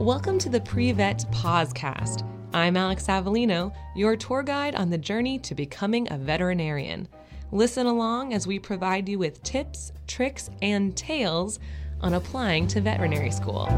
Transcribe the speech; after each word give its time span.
Welcome 0.00 0.38
to 0.38 0.48
the 0.48 0.62
Pre-Vet 0.62 1.26
Podcast. 1.30 2.26
I'm 2.54 2.74
Alex 2.78 3.06
Avellino, 3.08 3.70
your 3.94 4.16
tour 4.16 4.42
guide 4.42 4.74
on 4.74 4.88
the 4.88 4.96
journey 4.96 5.38
to 5.40 5.54
becoming 5.54 6.10
a 6.10 6.16
veterinarian. 6.16 7.06
Listen 7.52 7.84
along 7.84 8.32
as 8.32 8.46
we 8.46 8.58
provide 8.58 9.10
you 9.10 9.18
with 9.18 9.42
tips, 9.42 9.92
tricks, 10.06 10.48
and 10.62 10.96
tales 10.96 11.58
on 12.00 12.14
applying 12.14 12.66
to 12.68 12.80
veterinary 12.80 13.30
school. 13.30 13.68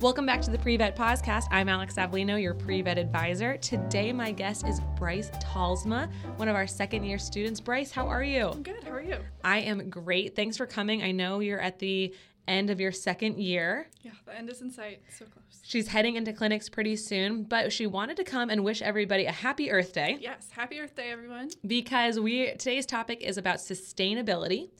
Welcome 0.00 0.24
back 0.24 0.40
to 0.42 0.50
the 0.50 0.56
Pre-Vet 0.56 0.96
Podcast. 0.96 1.44
I'm 1.50 1.68
Alex 1.68 1.96
Avellino, 1.96 2.40
your 2.40 2.54
pre-vet 2.54 2.96
advisor. 2.96 3.58
Today, 3.58 4.14
my 4.14 4.32
guest 4.32 4.66
is 4.66 4.80
Bryce 4.96 5.28
Talsma, 5.42 6.10
one 6.36 6.48
of 6.48 6.56
our 6.56 6.66
second-year 6.66 7.18
students. 7.18 7.60
Bryce, 7.60 7.90
how 7.90 8.08
are 8.08 8.24
you? 8.24 8.46
I'm 8.46 8.62
good. 8.62 8.82
How 8.82 8.92
are 8.92 9.02
you? 9.02 9.18
I 9.44 9.58
am 9.58 9.90
great. 9.90 10.34
Thanks 10.34 10.56
for 10.56 10.64
coming. 10.64 11.02
I 11.02 11.12
know 11.12 11.40
you're 11.40 11.60
at 11.60 11.80
the 11.80 12.14
end 12.50 12.70
of 12.70 12.80
your 12.80 12.92
second 12.92 13.38
year. 13.38 13.88
Yeah, 14.02 14.12
the 14.26 14.36
end 14.36 14.50
is 14.50 14.60
in 14.60 14.70
sight. 14.70 15.02
So 15.16 15.24
close. 15.26 15.44
She's 15.62 15.88
heading 15.88 16.16
into 16.16 16.32
clinics 16.32 16.68
pretty 16.68 16.96
soon, 16.96 17.44
but 17.44 17.72
she 17.72 17.86
wanted 17.86 18.16
to 18.16 18.24
come 18.24 18.50
and 18.50 18.64
wish 18.64 18.82
everybody 18.82 19.26
a 19.26 19.32
happy 19.32 19.70
Earth 19.70 19.92
Day. 19.92 20.18
Yes, 20.20 20.48
happy 20.50 20.80
Earth 20.80 20.96
Day, 20.96 21.10
everyone. 21.10 21.50
Because 21.66 22.18
we 22.18 22.52
today's 22.52 22.86
topic 22.86 23.22
is 23.22 23.38
about 23.38 23.58
sustainability 23.58 24.70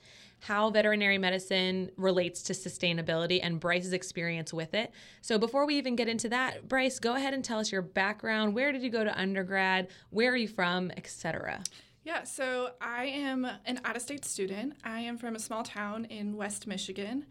how 0.41 0.71
veterinary 0.71 1.19
medicine 1.19 1.91
relates 1.97 2.43
to 2.43 2.53
sustainability 2.53 3.41
and 3.43 3.61
Bryce's 3.61 3.93
experience 3.93 4.53
with 4.53 4.75
it. 4.75 4.91
So 5.21 5.39
before 5.39 5.67
we 5.67 5.77
even 5.77 5.97
get 5.97 6.09
into 6.09 6.29
that, 6.31 6.67
Bryce, 6.67 6.99
go 6.99 7.15
ahead 7.15 7.35
and 7.35 7.45
tell 7.45 7.59
us 7.59 7.71
your 7.71 7.83
background. 7.83 8.55
Where 8.55 8.73
did 8.73 8.83
you 8.83 8.91
go 8.91 9.05
to 9.05 9.19
undergrad? 9.19 9.89
Where 10.09 10.33
are 10.33 10.37
you 10.37 10.49
from, 10.49 10.91
etc. 10.97 11.63
Yeah, 12.03 12.25
so 12.25 12.71
I 12.81 13.05
am 13.07 13.47
an 13.67 13.81
out 13.85 13.97
of 13.97 14.03
state 14.03 14.25
student. 14.25 14.75
I 14.83 15.01
am 15.01 15.19
from 15.19 15.37
a 15.37 15.39
small 15.39 15.63
town 15.63 16.07
in 16.07 16.37
West 16.37 16.67
Michigan. 16.67 17.27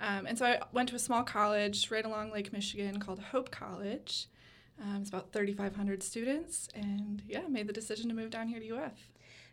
Um, 0.00 0.26
and 0.26 0.38
so 0.38 0.46
I 0.46 0.60
went 0.72 0.88
to 0.90 0.96
a 0.96 0.98
small 0.98 1.22
college 1.22 1.90
right 1.90 2.04
along 2.04 2.32
Lake 2.32 2.52
Michigan 2.52 3.00
called 3.00 3.20
Hope 3.20 3.50
College. 3.50 4.26
Um, 4.82 4.98
it's 5.00 5.08
about 5.08 5.32
3,500 5.32 6.02
students, 6.02 6.68
and 6.74 7.22
yeah, 7.28 7.46
made 7.48 7.68
the 7.68 7.72
decision 7.72 8.08
to 8.08 8.14
move 8.14 8.30
down 8.30 8.48
here 8.48 8.58
to 8.58 8.76
UF. 8.76 9.08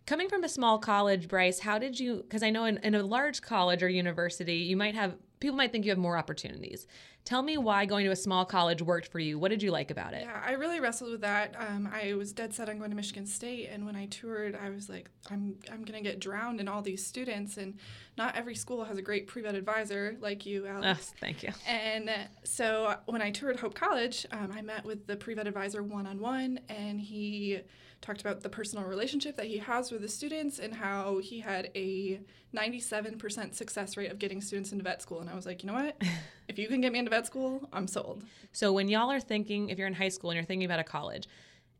Coming 0.07 0.29
from 0.29 0.43
a 0.43 0.49
small 0.49 0.79
college, 0.79 1.27
Bryce, 1.27 1.59
how 1.59 1.77
did 1.77 1.99
you? 1.99 2.17
Because 2.17 2.41
I 2.41 2.49
know 2.49 2.65
in, 2.65 2.77
in 2.77 2.95
a 2.95 3.03
large 3.03 3.41
college 3.41 3.83
or 3.83 3.89
university, 3.89 4.55
you 4.55 4.75
might 4.75 4.95
have 4.95 5.15
people 5.39 5.55
might 5.55 5.71
think 5.71 5.85
you 5.85 5.91
have 5.91 5.99
more 5.99 6.17
opportunities. 6.17 6.87
Tell 7.23 7.43
me 7.43 7.57
why 7.57 7.85
going 7.85 8.05
to 8.05 8.11
a 8.11 8.15
small 8.15 8.45
college 8.45 8.81
worked 8.81 9.07
for 9.07 9.19
you. 9.19 9.37
What 9.37 9.49
did 9.49 9.61
you 9.61 9.71
like 9.71 9.91
about 9.91 10.13
it? 10.13 10.23
Yeah, 10.23 10.41
I 10.43 10.53
really 10.53 10.79
wrestled 10.79 11.11
with 11.11 11.21
that. 11.21 11.55
Um, 11.57 11.87
I 11.93 12.13
was 12.15 12.33
dead 12.33 12.53
set 12.53 12.67
on 12.67 12.79
going 12.79 12.89
to 12.89 12.95
Michigan 12.95 13.27
State, 13.27 13.69
and 13.71 13.85
when 13.85 13.95
I 13.95 14.07
toured, 14.07 14.55
I 14.55 14.69
was 14.69 14.89
like, 14.89 15.09
I'm 15.29 15.55
I'm 15.71 15.83
gonna 15.83 16.01
get 16.01 16.19
drowned 16.19 16.59
in 16.59 16.67
all 16.67 16.81
these 16.81 17.05
students, 17.05 17.57
and 17.57 17.75
not 18.17 18.35
every 18.35 18.55
school 18.55 18.83
has 18.85 18.97
a 18.97 19.01
great 19.01 19.27
pre-vet 19.27 19.55
advisor 19.55 20.17
like 20.19 20.45
you, 20.45 20.65
Alex. 20.65 21.11
Oh, 21.13 21.17
thank 21.19 21.43
you. 21.43 21.51
And 21.67 22.09
so 22.43 22.95
when 23.05 23.21
I 23.21 23.31
toured 23.31 23.59
Hope 23.59 23.75
College, 23.75 24.25
um, 24.31 24.51
I 24.53 24.61
met 24.61 24.83
with 24.83 25.05
the 25.05 25.15
pre-vet 25.15 25.47
advisor 25.47 25.83
one 25.83 26.07
on 26.07 26.19
one, 26.19 26.59
and 26.69 26.99
he 26.99 27.61
talked 28.01 28.21
about 28.21 28.41
the 28.41 28.49
personal 28.49 28.83
relationship 28.85 29.37
that 29.37 29.45
he 29.45 29.59
has 29.59 29.91
with 29.91 30.01
the 30.01 30.07
students 30.07 30.59
and 30.59 30.73
how 30.73 31.19
he 31.19 31.39
had 31.39 31.69
a 31.75 32.19
97% 32.55 33.53
success 33.53 33.95
rate 33.95 34.11
of 34.11 34.17
getting 34.19 34.41
students 34.41 34.71
into 34.71 34.83
vet 34.83 35.01
school. 35.01 35.21
And 35.21 35.29
I 35.29 35.35
was 35.35 35.45
like, 35.45 35.63
you 35.63 35.67
know 35.67 35.75
what? 35.75 36.01
if 36.47 36.57
you 36.57 36.67
can 36.67 36.81
get 36.81 36.91
me 36.91 36.99
into 36.99 37.11
vet 37.11 37.27
school, 37.27 37.69
I'm 37.71 37.87
sold. 37.87 38.23
So 38.51 38.73
when 38.73 38.89
y'all 38.89 39.11
are 39.11 39.19
thinking, 39.19 39.69
if 39.69 39.77
you're 39.77 39.87
in 39.87 39.93
high 39.93 40.09
school 40.09 40.31
and 40.31 40.35
you're 40.35 40.45
thinking 40.45 40.65
about 40.65 40.79
a 40.79 40.83
college 40.83 41.29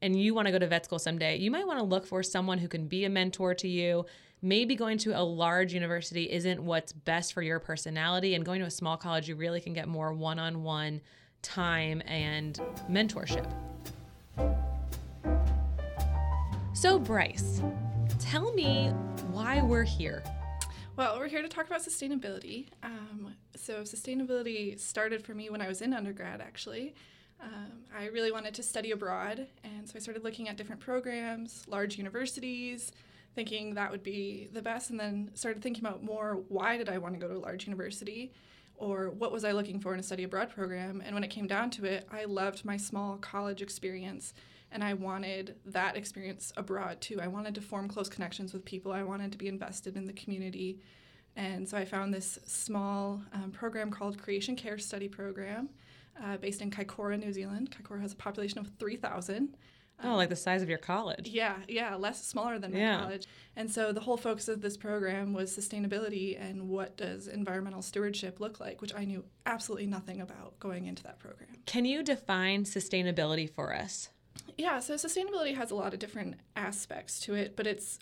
and 0.02 0.20
you 0.20 0.34
want 0.34 0.46
to 0.46 0.52
go 0.52 0.60
to 0.60 0.68
vet 0.68 0.86
school 0.86 1.00
someday, 1.00 1.38
you 1.38 1.50
might 1.50 1.66
want 1.66 1.80
to 1.80 1.86
look 1.86 2.06
for 2.06 2.22
someone 2.22 2.60
who 2.60 2.68
can 2.68 2.88
be 2.88 3.04
a 3.06 3.10
mentor 3.10 3.56
to 3.56 3.68
you. 3.68 4.06
Maybe 4.44 4.76
going 4.76 4.98
to 5.00 5.12
a 5.12 5.22
large 5.22 5.74
university 5.74 6.32
isn't 6.32 6.64
what's 6.64 6.94
best 6.94 7.34
for 7.34 7.44
your 7.44 7.60
personality, 7.60 8.34
and 8.34 8.44
going 8.44 8.60
to 8.62 8.66
a 8.66 8.72
small 8.72 8.98
college, 8.98 9.30
you 9.30 9.36
really 9.36 9.62
can 9.62 9.74
get 9.74 9.88
more 9.88 10.14
one 10.14 10.40
on 10.40 10.64
one 10.64 11.02
time 11.44 12.02
and 12.08 12.60
mentorship. 12.90 13.71
So, 16.82 16.98
Bryce, 16.98 17.62
tell 18.18 18.54
me 18.54 18.90
why 19.30 19.62
we're 19.62 19.84
here. 19.84 20.24
Well, 20.96 21.20
we're 21.20 21.28
here 21.28 21.44
to 21.44 21.48
talk 21.48 21.68
about 21.68 21.82
sustainability. 21.82 22.70
Um, 22.82 23.36
so, 23.56 23.82
sustainability 23.82 24.80
started 24.80 25.24
for 25.24 25.36
me 25.36 25.52
when 25.52 25.62
I 25.62 25.68
was 25.68 25.84
in 25.84 25.94
undergrad, 25.94 26.42
actually. 26.42 26.96
Um, 27.40 27.84
I 27.96 28.08
really 28.08 28.32
wanted 28.32 28.56
to 28.56 28.64
study 28.64 28.90
abroad, 28.90 29.46
and 29.64 29.88
so 29.88 29.94
I 29.96 30.00
started 30.00 30.24
looking 30.24 30.50
at 30.50 30.58
different 30.58 30.82
programs, 30.82 31.66
large 31.68 32.00
universities, 32.00 32.92
thinking 33.36 33.76
that 33.76 33.92
would 33.92 34.02
be 34.02 34.50
the 34.52 34.64
best, 34.64 34.90
and 34.90 35.00
then 35.00 35.30
started 35.36 35.62
thinking 35.62 35.86
about 35.86 36.04
more 36.04 36.40
why 36.48 36.78
did 36.78 36.90
I 36.90 36.98
want 36.98 37.14
to 37.14 37.20
go 37.20 37.28
to 37.28 37.38
a 37.38 37.46
large 37.46 37.68
university? 37.68 38.34
Or 38.82 39.12
what 39.12 39.32
was 39.32 39.46
I 39.46 39.52
looking 39.52 39.80
for 39.80 39.94
in 39.94 40.00
a 40.00 40.04
study 40.04 40.24
abroad 40.24 40.50
program? 40.50 41.04
And 41.06 41.14
when 41.14 41.24
it 41.24 41.30
came 41.30 41.46
down 41.46 41.70
to 41.72 41.86
it, 41.86 42.08
I 42.12 42.26
loved 42.26 42.66
my 42.66 42.78
small 42.78 43.18
college 43.18 43.62
experience 43.62 44.34
and 44.72 44.84
I 44.84 44.96
wanted 44.96 45.56
that 45.68 45.96
experience 45.96 46.52
abroad 46.58 47.00
too. 47.00 47.22
I 47.22 47.28
wanted 47.28 47.54
to 47.56 47.62
form 47.62 47.88
close 47.88 48.10
connections 48.10 48.54
with 48.54 48.66
people. 48.66 48.92
I 48.92 49.04
wanted 49.04 49.32
to 49.34 49.38
be 49.38 49.48
invested 49.48 49.98
in 49.98 50.08
the 50.08 50.14
community. 50.14 50.80
And 51.36 51.70
so 51.70 51.78
I 51.78 51.86
found 51.86 52.12
this 52.12 52.40
small 52.48 53.22
um, 53.34 53.52
program 53.52 53.92
called 53.92 54.20
Creation 54.20 54.56
Care 54.56 54.80
Study 54.80 55.08
Program 55.08 55.70
uh, 56.24 56.38
based 56.38 56.64
in 56.64 56.72
Kaikoura, 56.72 57.20
New 57.20 57.32
Zealand. 57.32 57.70
Kaikoura 57.70 58.02
has 58.02 58.14
a 58.14 58.18
population 58.18 58.58
of 58.58 58.72
3,000. 58.80 59.56
Oh, 60.04 60.16
like 60.16 60.30
the 60.30 60.36
size 60.36 60.62
of 60.62 60.70
your 60.70 60.78
college. 60.78 61.30
Yeah, 61.30 61.56
yeah, 61.68 61.96
less 61.96 62.26
smaller 62.26 62.60
than 62.60 62.74
my 62.74 62.80
yeah. 62.80 63.00
college. 63.02 63.28
And 63.56 63.70
so 63.70 63.92
the 63.92 64.00
whole 64.00 64.18
focus 64.18 64.48
of 64.48 64.62
this 64.62 64.78
program 64.78 65.34
was 65.34 65.56
sustainability 65.56 66.40
and 66.40 66.70
what 66.70 66.98
does 66.98 67.28
environmental 67.28 67.82
stewardship 67.82 68.40
look 68.40 68.60
like, 68.60 68.82
which 68.82 68.94
I 68.96 69.06
knew 69.06 69.24
absolutely 69.46 69.88
nothing 69.88 70.22
about 70.22 70.60
going 70.60 70.86
into 70.86 71.04
that 71.04 71.20
program. 71.20 71.50
Can 71.66 71.86
you 71.86 72.04
define 72.04 72.64
sustainability 72.64 73.50
for 73.50 73.74
us? 73.74 74.10
Yeah, 74.58 74.80
so 74.80 74.96
sustainability 74.96 75.56
has 75.56 75.72
a 75.72 75.76
lot 75.76 75.94
of 75.94 76.00
different 76.00 76.36
aspects 76.56 77.20
to 77.22 77.34
it, 77.36 77.56
but 77.56 77.68
it's 77.68 78.00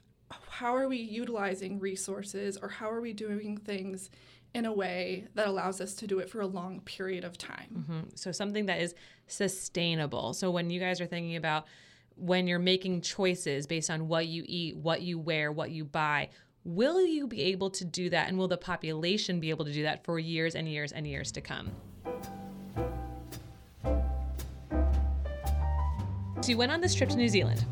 how 0.50 0.76
are 0.76 0.88
we 0.88 0.98
utilizing 0.98 1.80
resources 1.80 2.58
or 2.58 2.70
how 2.70 2.90
are 2.90 3.02
we 3.02 3.14
doing 3.14 3.58
things 3.58 4.10
in 4.54 4.66
a 4.66 4.74
way 4.74 5.26
that 5.36 5.48
allows 5.48 5.80
us 5.80 5.94
to 5.96 6.08
do 6.08 6.20
it 6.20 6.30
for 6.30 6.42
a 6.42 6.48
long 6.48 6.82
period 6.82 7.24
of 7.24 7.38
time. 7.38 7.86
Mm-hmm. 7.90 8.00
So, 8.16 8.32
something 8.32 8.66
that 8.66 8.82
is 8.82 8.96
sustainable. 9.28 10.34
So, 10.34 10.50
when 10.50 10.70
you 10.70 10.80
guys 10.80 11.00
are 11.02 11.06
thinking 11.06 11.36
about 11.36 11.66
when 12.20 12.48
you're 12.48 12.60
making 12.60 13.02
choices 13.02 13.66
based 13.66 13.90
on 13.90 14.08
what 14.08 14.28
you 14.28 14.44
eat, 14.46 14.76
what 14.78 15.02
you 15.02 15.18
wear, 15.18 15.52
what 15.52 15.72
you 15.72 15.86
buy, 15.86 16.30
will 16.64 17.06
you 17.06 17.28
be 17.28 17.42
able 17.44 17.70
to 17.72 17.86
do 17.86 18.10
that? 18.10 18.28
And 18.28 18.38
will 18.38 18.48
the 18.48 18.58
population 18.58 19.40
be 19.40 19.50
able 19.50 19.66
to 19.66 19.74
do 19.74 19.84
that 19.84 20.04
for 20.04 20.20
years 20.20 20.56
and 20.56 20.68
years 20.68 20.92
and 20.92 21.08
years 21.08 21.32
to 21.34 21.42
come? 21.42 21.72
So 26.42 26.50
you 26.50 26.58
went 26.58 26.72
on 26.72 26.82
this 26.82 26.96
trip 26.96 27.10
to 27.10 27.16
New 27.16 27.30
Zealand. 27.30 27.66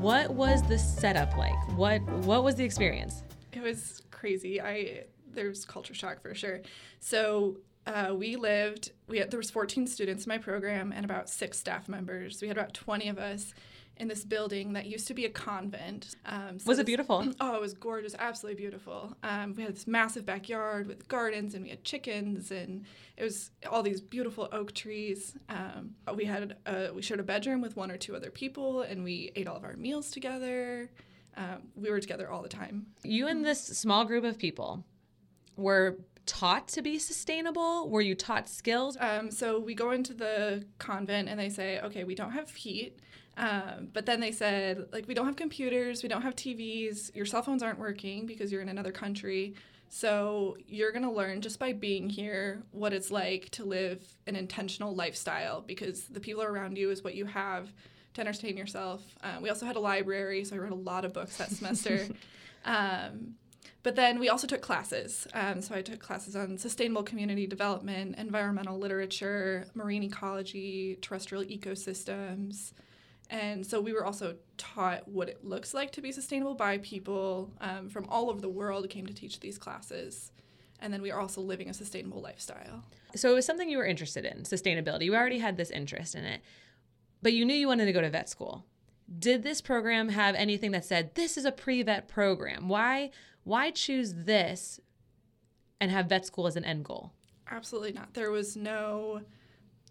What 0.00 0.30
was 0.30 0.62
the 0.62 0.78
setup 0.78 1.36
like? 1.36 1.54
What 1.76 2.02
what 2.24 2.44
was 2.44 2.56
the 2.56 2.64
experience? 2.64 3.22
It 3.52 3.62
was 3.62 4.02
crazy. 4.10 4.60
I 4.60 5.04
there's 5.32 5.64
culture 5.64 5.94
shock 5.94 6.20
for 6.20 6.34
sure. 6.34 6.60
So 7.00 7.56
uh, 7.86 8.14
we 8.14 8.36
lived. 8.36 8.92
We 9.08 9.18
had, 9.18 9.30
there 9.30 9.38
was 9.38 9.50
14 9.50 9.86
students 9.86 10.24
in 10.24 10.28
my 10.28 10.38
program 10.38 10.92
and 10.92 11.04
about 11.04 11.28
six 11.28 11.58
staff 11.58 11.88
members. 11.88 12.40
We 12.40 12.48
had 12.48 12.56
about 12.56 12.74
20 12.74 13.08
of 13.08 13.18
us, 13.18 13.54
in 13.96 14.08
this 14.08 14.24
building 14.24 14.72
that 14.72 14.86
used 14.86 15.06
to 15.06 15.14
be 15.14 15.24
a 15.24 15.30
convent. 15.30 16.16
Um, 16.26 16.58
so 16.58 16.68
was 16.68 16.78
it 16.78 16.86
beautiful? 16.86 17.32
Oh, 17.40 17.56
it 17.56 17.60
was 17.60 17.74
gorgeous, 17.74 18.14
absolutely 18.18 18.60
beautiful. 18.60 19.16
Um, 19.22 19.54
we 19.54 19.62
had 19.62 19.74
this 19.74 19.86
massive 19.86 20.24
backyard 20.24 20.86
with 20.86 21.08
gardens, 21.08 21.54
and 21.54 21.62
we 21.62 21.70
had 21.70 21.84
chickens, 21.84 22.50
and 22.50 22.84
it 23.16 23.22
was 23.22 23.50
all 23.70 23.82
these 23.82 24.00
beautiful 24.00 24.48
oak 24.50 24.72
trees. 24.72 25.36
Um, 25.48 25.94
we 26.14 26.24
had 26.24 26.56
a, 26.66 26.90
we 26.92 27.02
shared 27.02 27.20
a 27.20 27.24
bedroom 27.24 27.60
with 27.60 27.76
one 27.76 27.90
or 27.90 27.96
two 27.96 28.16
other 28.16 28.30
people, 28.30 28.82
and 28.82 29.04
we 29.04 29.32
ate 29.36 29.46
all 29.46 29.56
of 29.56 29.64
our 29.64 29.76
meals 29.76 30.10
together. 30.10 30.90
Um, 31.36 31.68
we 31.74 31.90
were 31.90 32.00
together 32.00 32.30
all 32.30 32.42
the 32.42 32.48
time. 32.48 32.86
You 33.02 33.26
and 33.28 33.44
this 33.44 33.62
small 33.62 34.04
group 34.04 34.24
of 34.24 34.38
people 34.38 34.84
were 35.56 35.98
taught 36.26 36.68
to 36.68 36.82
be 36.82 36.98
sustainable? 36.98 37.88
Were 37.88 38.00
you 38.00 38.14
taught 38.14 38.48
skills? 38.48 38.96
Um, 39.00 39.30
so 39.30 39.58
we 39.58 39.74
go 39.74 39.90
into 39.90 40.14
the 40.14 40.64
convent 40.78 41.28
and 41.28 41.38
they 41.38 41.50
say, 41.50 41.80
okay, 41.80 42.04
we 42.04 42.14
don't 42.14 42.32
have 42.32 42.50
heat. 42.50 42.98
Um, 43.36 43.88
but 43.92 44.06
then 44.06 44.20
they 44.20 44.32
said, 44.32 44.86
like, 44.92 45.08
we 45.08 45.14
don't 45.14 45.26
have 45.26 45.36
computers, 45.36 46.02
we 46.02 46.08
don't 46.08 46.22
have 46.22 46.36
TVs, 46.36 47.14
your 47.16 47.26
cell 47.26 47.42
phones 47.42 47.62
aren't 47.62 47.78
working 47.78 48.26
because 48.26 48.52
you're 48.52 48.62
in 48.62 48.68
another 48.68 48.92
country. 48.92 49.54
So 49.88 50.56
you're 50.66 50.92
going 50.92 51.04
to 51.04 51.10
learn 51.10 51.40
just 51.40 51.58
by 51.58 51.72
being 51.72 52.08
here 52.08 52.62
what 52.70 52.92
it's 52.92 53.10
like 53.10 53.50
to 53.50 53.64
live 53.64 54.02
an 54.26 54.36
intentional 54.36 54.94
lifestyle 54.94 55.60
because 55.60 56.06
the 56.06 56.20
people 56.20 56.42
around 56.42 56.78
you 56.78 56.90
is 56.90 57.04
what 57.04 57.14
you 57.14 57.26
have 57.26 57.72
to 58.14 58.20
entertain 58.20 58.56
yourself. 58.56 59.02
Um, 59.22 59.42
we 59.42 59.50
also 59.50 59.66
had 59.66 59.76
a 59.76 59.80
library, 59.80 60.44
so 60.44 60.56
I 60.56 60.58
read 60.58 60.72
a 60.72 60.76
lot 60.76 61.04
of 61.04 61.12
books 61.12 61.36
that 61.36 61.50
semester. 61.50 62.08
um, 62.64 63.34
but 63.84 63.94
then 63.96 64.18
we 64.18 64.30
also 64.30 64.46
took 64.46 64.62
classes. 64.62 65.28
Um, 65.34 65.60
so 65.60 65.74
I 65.74 65.82
took 65.82 66.00
classes 66.00 66.34
on 66.34 66.58
sustainable 66.58 67.02
community 67.02 67.46
development, 67.46 68.16
environmental 68.18 68.78
literature, 68.78 69.66
marine 69.74 70.02
ecology, 70.02 70.98
terrestrial 71.02 71.44
ecosystems. 71.44 72.72
And 73.28 73.64
so 73.64 73.80
we 73.80 73.92
were 73.92 74.04
also 74.04 74.36
taught 74.56 75.06
what 75.06 75.28
it 75.28 75.44
looks 75.44 75.74
like 75.74 75.92
to 75.92 76.00
be 76.00 76.12
sustainable 76.12 76.54
by 76.54 76.78
people 76.78 77.52
um, 77.60 77.90
from 77.90 78.06
all 78.08 78.30
over 78.30 78.40
the 78.40 78.48
world 78.48 78.88
came 78.88 79.06
to 79.06 79.14
teach 79.14 79.38
these 79.40 79.58
classes. 79.58 80.32
and 80.80 80.92
then 80.92 81.00
we 81.00 81.10
are 81.10 81.20
also 81.20 81.40
living 81.40 81.70
a 81.70 81.74
sustainable 81.74 82.20
lifestyle. 82.20 82.84
So 83.14 83.30
it 83.30 83.34
was 83.34 83.46
something 83.46 83.68
you 83.70 83.78
were 83.78 83.86
interested 83.86 84.24
in, 84.24 84.42
sustainability. 84.42 85.04
You 85.04 85.14
already 85.14 85.38
had 85.38 85.56
this 85.56 85.70
interest 85.70 86.14
in 86.14 86.24
it, 86.24 86.42
but 87.22 87.32
you 87.32 87.44
knew 87.44 87.54
you 87.54 87.68
wanted 87.68 87.86
to 87.86 87.92
go 87.92 88.00
to 88.00 88.10
vet 88.10 88.28
school. 88.28 88.64
Did 89.18 89.42
this 89.42 89.60
program 89.60 90.08
have 90.08 90.34
anything 90.34 90.72
that 90.72 90.84
said 90.84 91.14
this 91.14 91.36
is 91.36 91.44
a 91.44 91.52
pre-vet 91.52 92.08
program? 92.08 92.68
Why 92.68 93.10
why 93.44 93.70
choose 93.70 94.12
this 94.14 94.80
and 95.80 95.90
have 95.90 96.06
vet 96.06 96.26
school 96.26 96.46
as 96.46 96.56
an 96.56 96.64
end 96.64 96.84
goal? 96.84 97.12
Absolutely 97.50 97.92
not. 97.92 98.14
There 98.14 98.30
was 98.30 98.56
no 98.56 99.20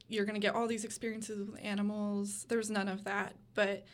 you're 0.10 0.26
going 0.26 0.40
to 0.40 0.46
get 0.46 0.54
all 0.54 0.68
these 0.68 0.84
experiences 0.86 1.50
with 1.50 1.60
animals. 1.64 2.46
There 2.50 2.58
was 2.58 2.70
none 2.70 2.88
of 2.88 3.06
that, 3.06 3.36
but 3.56 3.86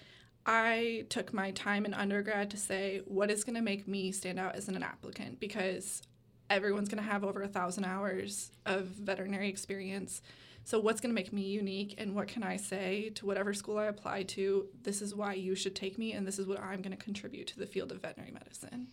I 0.45 1.05
took 1.09 1.33
my 1.33 1.51
time 1.51 1.85
in 1.85 1.93
undergrad 1.93 2.49
to 2.51 2.57
say 2.57 3.01
what 3.05 3.29
is 3.29 3.43
going 3.43 3.55
to 3.55 3.61
make 3.61 3.87
me 3.87 4.11
stand 4.11 4.39
out 4.39 4.55
as 4.55 4.67
an 4.67 4.81
applicant 4.81 5.39
because 5.39 6.01
everyone's 6.49 6.89
going 6.89 7.03
to 7.03 7.09
have 7.09 7.23
over 7.23 7.41
a 7.41 7.47
thousand 7.47 7.85
hours 7.85 8.51
of 8.65 8.85
veterinary 8.85 9.49
experience. 9.49 10.21
So, 10.63 10.79
what's 10.79 11.01
going 11.01 11.11
to 11.11 11.15
make 11.15 11.33
me 11.33 11.43
unique, 11.43 11.95
and 11.97 12.13
what 12.13 12.27
can 12.27 12.43
I 12.43 12.57
say 12.57 13.09
to 13.15 13.25
whatever 13.25 13.53
school 13.53 13.77
I 13.77 13.85
apply 13.85 14.23
to? 14.23 14.67
This 14.83 15.01
is 15.01 15.15
why 15.15 15.33
you 15.33 15.55
should 15.55 15.75
take 15.75 15.97
me, 15.97 16.13
and 16.13 16.27
this 16.27 16.37
is 16.37 16.47
what 16.47 16.59
I'm 16.59 16.81
going 16.81 16.95
to 16.95 17.03
contribute 17.03 17.47
to 17.47 17.59
the 17.59 17.65
field 17.65 17.91
of 17.91 18.01
veterinary 18.01 18.31
medicine. 18.31 18.89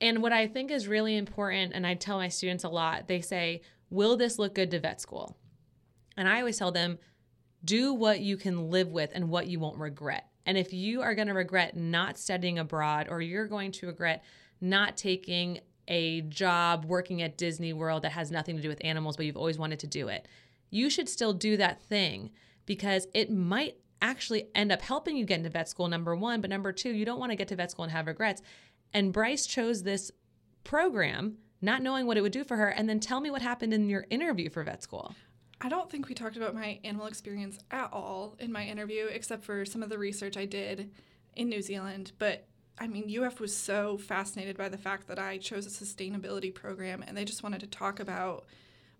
And 0.00 0.22
what 0.22 0.32
I 0.32 0.46
think 0.46 0.70
is 0.70 0.88
really 0.88 1.16
important, 1.16 1.72
and 1.74 1.86
I 1.86 1.94
tell 1.94 2.18
my 2.18 2.28
students 2.28 2.64
a 2.64 2.68
lot, 2.68 3.08
they 3.08 3.20
say, 3.20 3.62
Will 3.88 4.16
this 4.16 4.38
look 4.38 4.54
good 4.54 4.70
to 4.72 4.80
vet 4.80 5.00
school? 5.00 5.36
And 6.16 6.28
I 6.28 6.40
always 6.40 6.58
tell 6.58 6.72
them, 6.72 6.98
do 7.64 7.92
what 7.92 8.20
you 8.20 8.36
can 8.36 8.70
live 8.70 8.88
with 8.88 9.10
and 9.14 9.28
what 9.28 9.46
you 9.46 9.58
won't 9.58 9.78
regret. 9.78 10.28
And 10.44 10.56
if 10.56 10.72
you 10.72 11.02
are 11.02 11.14
going 11.14 11.28
to 11.28 11.34
regret 11.34 11.76
not 11.76 12.18
studying 12.18 12.58
abroad 12.58 13.08
or 13.10 13.20
you're 13.20 13.46
going 13.46 13.72
to 13.72 13.86
regret 13.86 14.24
not 14.60 14.96
taking 14.96 15.60
a 15.88 16.22
job 16.22 16.84
working 16.84 17.22
at 17.22 17.36
Disney 17.36 17.72
World 17.72 18.02
that 18.02 18.12
has 18.12 18.30
nothing 18.30 18.56
to 18.56 18.62
do 18.62 18.68
with 18.68 18.84
animals, 18.84 19.16
but 19.16 19.26
you've 19.26 19.36
always 19.36 19.58
wanted 19.58 19.80
to 19.80 19.86
do 19.86 20.08
it, 20.08 20.26
you 20.70 20.90
should 20.90 21.08
still 21.08 21.32
do 21.32 21.56
that 21.56 21.82
thing 21.82 22.30
because 22.64 23.06
it 23.14 23.30
might 23.30 23.76
actually 24.02 24.48
end 24.54 24.72
up 24.72 24.82
helping 24.82 25.16
you 25.16 25.24
get 25.24 25.38
into 25.38 25.50
vet 25.50 25.68
school, 25.68 25.88
number 25.88 26.14
one. 26.14 26.40
But 26.40 26.50
number 26.50 26.72
two, 26.72 26.90
you 26.90 27.04
don't 27.04 27.18
want 27.18 27.32
to 27.32 27.36
get 27.36 27.48
to 27.48 27.56
vet 27.56 27.70
school 27.70 27.84
and 27.84 27.92
have 27.92 28.06
regrets. 28.06 28.42
And 28.96 29.12
Bryce 29.12 29.44
chose 29.44 29.82
this 29.82 30.10
program 30.64 31.36
not 31.60 31.82
knowing 31.82 32.06
what 32.06 32.16
it 32.16 32.22
would 32.22 32.32
do 32.32 32.44
for 32.44 32.56
her. 32.56 32.68
And 32.68 32.88
then 32.88 32.98
tell 32.98 33.20
me 33.20 33.30
what 33.30 33.42
happened 33.42 33.74
in 33.74 33.90
your 33.90 34.06
interview 34.08 34.48
for 34.48 34.64
vet 34.64 34.82
school. 34.82 35.14
I 35.60 35.68
don't 35.68 35.90
think 35.90 36.08
we 36.08 36.14
talked 36.14 36.38
about 36.38 36.54
my 36.54 36.80
animal 36.82 37.06
experience 37.06 37.58
at 37.70 37.92
all 37.92 38.36
in 38.38 38.50
my 38.50 38.64
interview, 38.64 39.04
except 39.04 39.44
for 39.44 39.66
some 39.66 39.82
of 39.82 39.90
the 39.90 39.98
research 39.98 40.38
I 40.38 40.46
did 40.46 40.92
in 41.34 41.50
New 41.50 41.60
Zealand. 41.60 42.12
But 42.18 42.46
I 42.78 42.86
mean, 42.86 43.14
UF 43.22 43.38
was 43.38 43.54
so 43.54 43.98
fascinated 43.98 44.56
by 44.56 44.70
the 44.70 44.78
fact 44.78 45.08
that 45.08 45.18
I 45.18 45.36
chose 45.36 45.66
a 45.66 45.84
sustainability 45.84 46.54
program, 46.54 47.04
and 47.06 47.14
they 47.14 47.26
just 47.26 47.42
wanted 47.42 47.60
to 47.60 47.66
talk 47.66 48.00
about 48.00 48.46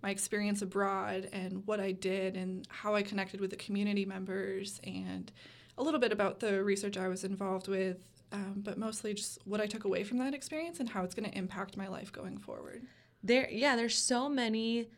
my 0.02 0.10
experience 0.10 0.60
abroad 0.60 1.30
and 1.32 1.66
what 1.66 1.80
I 1.80 1.92
did 1.92 2.36
and 2.36 2.68
how 2.68 2.94
I 2.94 3.02
connected 3.02 3.40
with 3.40 3.48
the 3.48 3.56
community 3.56 4.04
members 4.04 4.78
and 4.84 5.32
a 5.78 5.82
little 5.82 6.00
bit 6.00 6.12
about 6.12 6.40
the 6.40 6.62
research 6.62 6.98
I 6.98 7.08
was 7.08 7.24
involved 7.24 7.66
with, 7.66 7.96
um, 8.32 8.62
but 8.64 8.78
mostly 8.78 9.14
just 9.14 9.38
what 9.44 9.60
I 9.60 9.66
took 9.66 9.84
away 9.84 10.04
from 10.04 10.18
that 10.18 10.34
experience 10.34 10.80
and 10.80 10.88
how 10.88 11.04
it's 11.04 11.14
going 11.14 11.28
to 11.30 11.36
impact 11.36 11.76
my 11.76 11.88
life 11.88 12.12
going 12.12 12.38
forward. 12.38 12.82
There, 13.22 13.48
yeah, 13.50 13.76
there's 13.76 13.96
so 13.96 14.28
many 14.28 14.88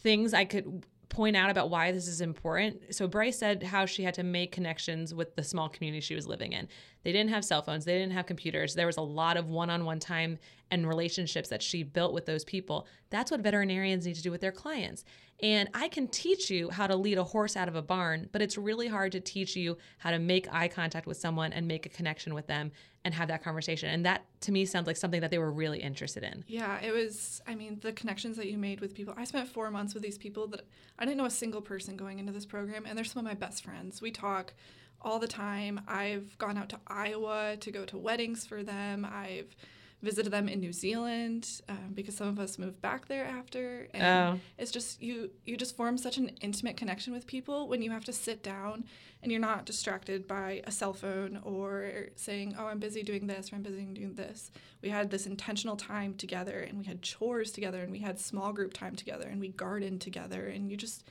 things 0.00 0.34
I 0.34 0.44
could 0.44 0.84
point 1.08 1.36
out 1.36 1.50
about 1.50 1.70
why 1.70 1.92
this 1.92 2.08
is 2.08 2.20
important. 2.20 2.94
So 2.94 3.06
Bryce 3.06 3.38
said 3.38 3.62
how 3.62 3.86
she 3.86 4.02
had 4.02 4.14
to 4.14 4.22
make 4.22 4.50
connections 4.50 5.14
with 5.14 5.36
the 5.36 5.44
small 5.44 5.68
community 5.68 6.00
she 6.00 6.14
was 6.14 6.26
living 6.26 6.52
in. 6.52 6.68
They 7.04 7.12
didn't 7.12 7.30
have 7.30 7.44
cell 7.44 7.62
phones, 7.62 7.84
they 7.84 7.98
didn't 7.98 8.14
have 8.14 8.26
computers. 8.26 8.74
There 8.74 8.86
was 8.86 8.96
a 8.96 9.02
lot 9.02 9.36
of 9.36 9.48
one-on-one 9.48 10.00
time 10.00 10.38
and 10.70 10.88
relationships 10.88 11.48
that 11.50 11.62
she 11.62 11.82
built 11.82 12.14
with 12.14 12.26
those 12.26 12.44
people. 12.44 12.88
That's 13.10 13.30
what 13.30 13.40
veterinarians 13.40 14.06
need 14.06 14.16
to 14.16 14.22
do 14.22 14.32
with 14.32 14.40
their 14.40 14.50
clients. 14.52 15.04
And 15.44 15.68
I 15.74 15.88
can 15.88 16.08
teach 16.08 16.48
you 16.48 16.70
how 16.70 16.86
to 16.86 16.96
lead 16.96 17.18
a 17.18 17.22
horse 17.22 17.54
out 17.54 17.68
of 17.68 17.76
a 17.76 17.82
barn, 17.82 18.30
but 18.32 18.40
it's 18.40 18.56
really 18.56 18.88
hard 18.88 19.12
to 19.12 19.20
teach 19.20 19.54
you 19.54 19.76
how 19.98 20.10
to 20.10 20.18
make 20.18 20.50
eye 20.50 20.68
contact 20.68 21.06
with 21.06 21.18
someone 21.18 21.52
and 21.52 21.68
make 21.68 21.84
a 21.84 21.90
connection 21.90 22.32
with 22.32 22.46
them 22.46 22.72
and 23.04 23.12
have 23.12 23.28
that 23.28 23.44
conversation. 23.44 23.90
And 23.90 24.06
that 24.06 24.24
to 24.40 24.52
me 24.52 24.64
sounds 24.64 24.86
like 24.86 24.96
something 24.96 25.20
that 25.20 25.30
they 25.30 25.36
were 25.36 25.52
really 25.52 25.82
interested 25.82 26.22
in. 26.22 26.44
Yeah, 26.48 26.80
it 26.80 26.92
was, 26.92 27.42
I 27.46 27.56
mean, 27.56 27.78
the 27.82 27.92
connections 27.92 28.38
that 28.38 28.46
you 28.46 28.56
made 28.56 28.80
with 28.80 28.94
people. 28.94 29.12
I 29.18 29.24
spent 29.24 29.46
four 29.46 29.70
months 29.70 29.92
with 29.92 30.02
these 30.02 30.16
people 30.16 30.46
that 30.46 30.62
I 30.98 31.04
didn't 31.04 31.18
know 31.18 31.26
a 31.26 31.30
single 31.30 31.60
person 31.60 31.98
going 31.98 32.18
into 32.18 32.32
this 32.32 32.46
program, 32.46 32.86
and 32.86 32.96
they're 32.96 33.04
some 33.04 33.20
of 33.20 33.30
my 33.30 33.34
best 33.34 33.64
friends. 33.64 34.00
We 34.00 34.12
talk 34.12 34.54
all 35.02 35.18
the 35.18 35.28
time. 35.28 35.82
I've 35.86 36.38
gone 36.38 36.56
out 36.56 36.70
to 36.70 36.80
Iowa 36.86 37.58
to 37.60 37.70
go 37.70 37.84
to 37.84 37.98
weddings 37.98 38.46
for 38.46 38.62
them. 38.62 39.04
I've 39.04 39.54
visited 40.04 40.30
them 40.30 40.48
in 40.48 40.60
New 40.60 40.72
Zealand 40.72 41.62
um, 41.68 41.92
because 41.94 42.16
some 42.16 42.28
of 42.28 42.38
us 42.38 42.58
moved 42.58 42.80
back 42.80 43.08
there 43.08 43.24
after. 43.24 43.88
And 43.92 44.02
oh. 44.02 44.40
it's 44.58 44.70
just 44.70 45.02
you 45.02 45.30
you 45.44 45.56
just 45.56 45.76
form 45.76 45.98
such 45.98 46.18
an 46.18 46.30
intimate 46.40 46.76
connection 46.76 47.12
with 47.12 47.26
people 47.26 47.68
when 47.68 47.82
you 47.82 47.90
have 47.90 48.04
to 48.04 48.12
sit 48.12 48.42
down 48.42 48.84
and 49.22 49.32
you're 49.32 49.40
not 49.40 49.64
distracted 49.64 50.28
by 50.28 50.62
a 50.64 50.70
cell 50.70 50.92
phone 50.92 51.40
or 51.42 52.08
saying, 52.16 52.54
"Oh, 52.58 52.66
I'm 52.66 52.78
busy 52.78 53.02
doing 53.02 53.26
this" 53.26 53.52
or 53.52 53.56
"I'm 53.56 53.62
busy 53.62 53.82
doing 53.84 54.14
this." 54.14 54.50
We 54.82 54.90
had 54.90 55.10
this 55.10 55.26
intentional 55.26 55.76
time 55.76 56.14
together 56.14 56.60
and 56.60 56.78
we 56.78 56.84
had 56.84 57.02
chores 57.02 57.50
together 57.50 57.80
and 57.80 57.90
we 57.90 58.00
had 58.00 58.20
small 58.20 58.52
group 58.52 58.74
time 58.74 58.94
together 58.94 59.26
and 59.26 59.40
we 59.40 59.48
gardened 59.48 60.02
together 60.02 60.46
and 60.46 60.70
you 60.70 60.76
just 60.76 61.04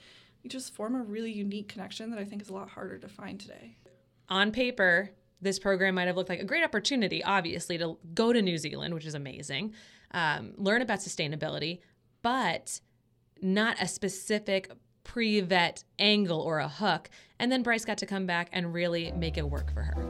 you 0.44 0.50
just 0.50 0.74
form 0.74 0.96
a 0.96 1.02
really 1.02 1.32
unique 1.32 1.70
connection 1.70 2.12
that 2.12 2.20
I 2.20 2.26
think 2.26 2.42
is 2.42 2.50
a 2.50 2.54
lot 2.54 2.70
harder 2.70 3.00
to 3.00 3.08
find 3.08 3.40
today. 3.40 3.78
On 4.30 4.52
paper, 4.52 5.10
this 5.44 5.60
program 5.60 5.96
might 5.96 6.08
have 6.08 6.16
looked 6.16 6.30
like 6.30 6.40
a 6.40 6.46
great 6.46 6.64
opportunity, 6.64 7.24
obviously, 7.24 7.78
to 7.78 7.98
go 8.14 8.34
to 8.34 8.42
New 8.42 8.58
Zealand, 8.58 8.94
which 8.94 9.06
is 9.06 9.14
amazing, 9.14 9.74
um, 10.12 10.54
learn 10.58 10.82
about 10.82 11.00
sustainability, 11.00 11.80
but 12.22 12.80
not 13.42 13.82
a 13.82 13.88
specific 13.88 14.72
pre 15.04 15.42
vet 15.42 15.84
angle 16.00 16.40
or 16.40 16.60
a 16.60 16.68
hook. 16.68 17.10
And 17.40 17.52
then 17.52 17.62
Bryce 17.62 17.86
got 17.86 17.98
to 18.00 18.06
come 18.06 18.26
back 18.26 18.50
and 18.54 18.74
really 18.74 19.12
make 19.12 19.38
it 19.38 19.48
work 19.48 19.72
for 19.74 19.82
her. 19.82 20.08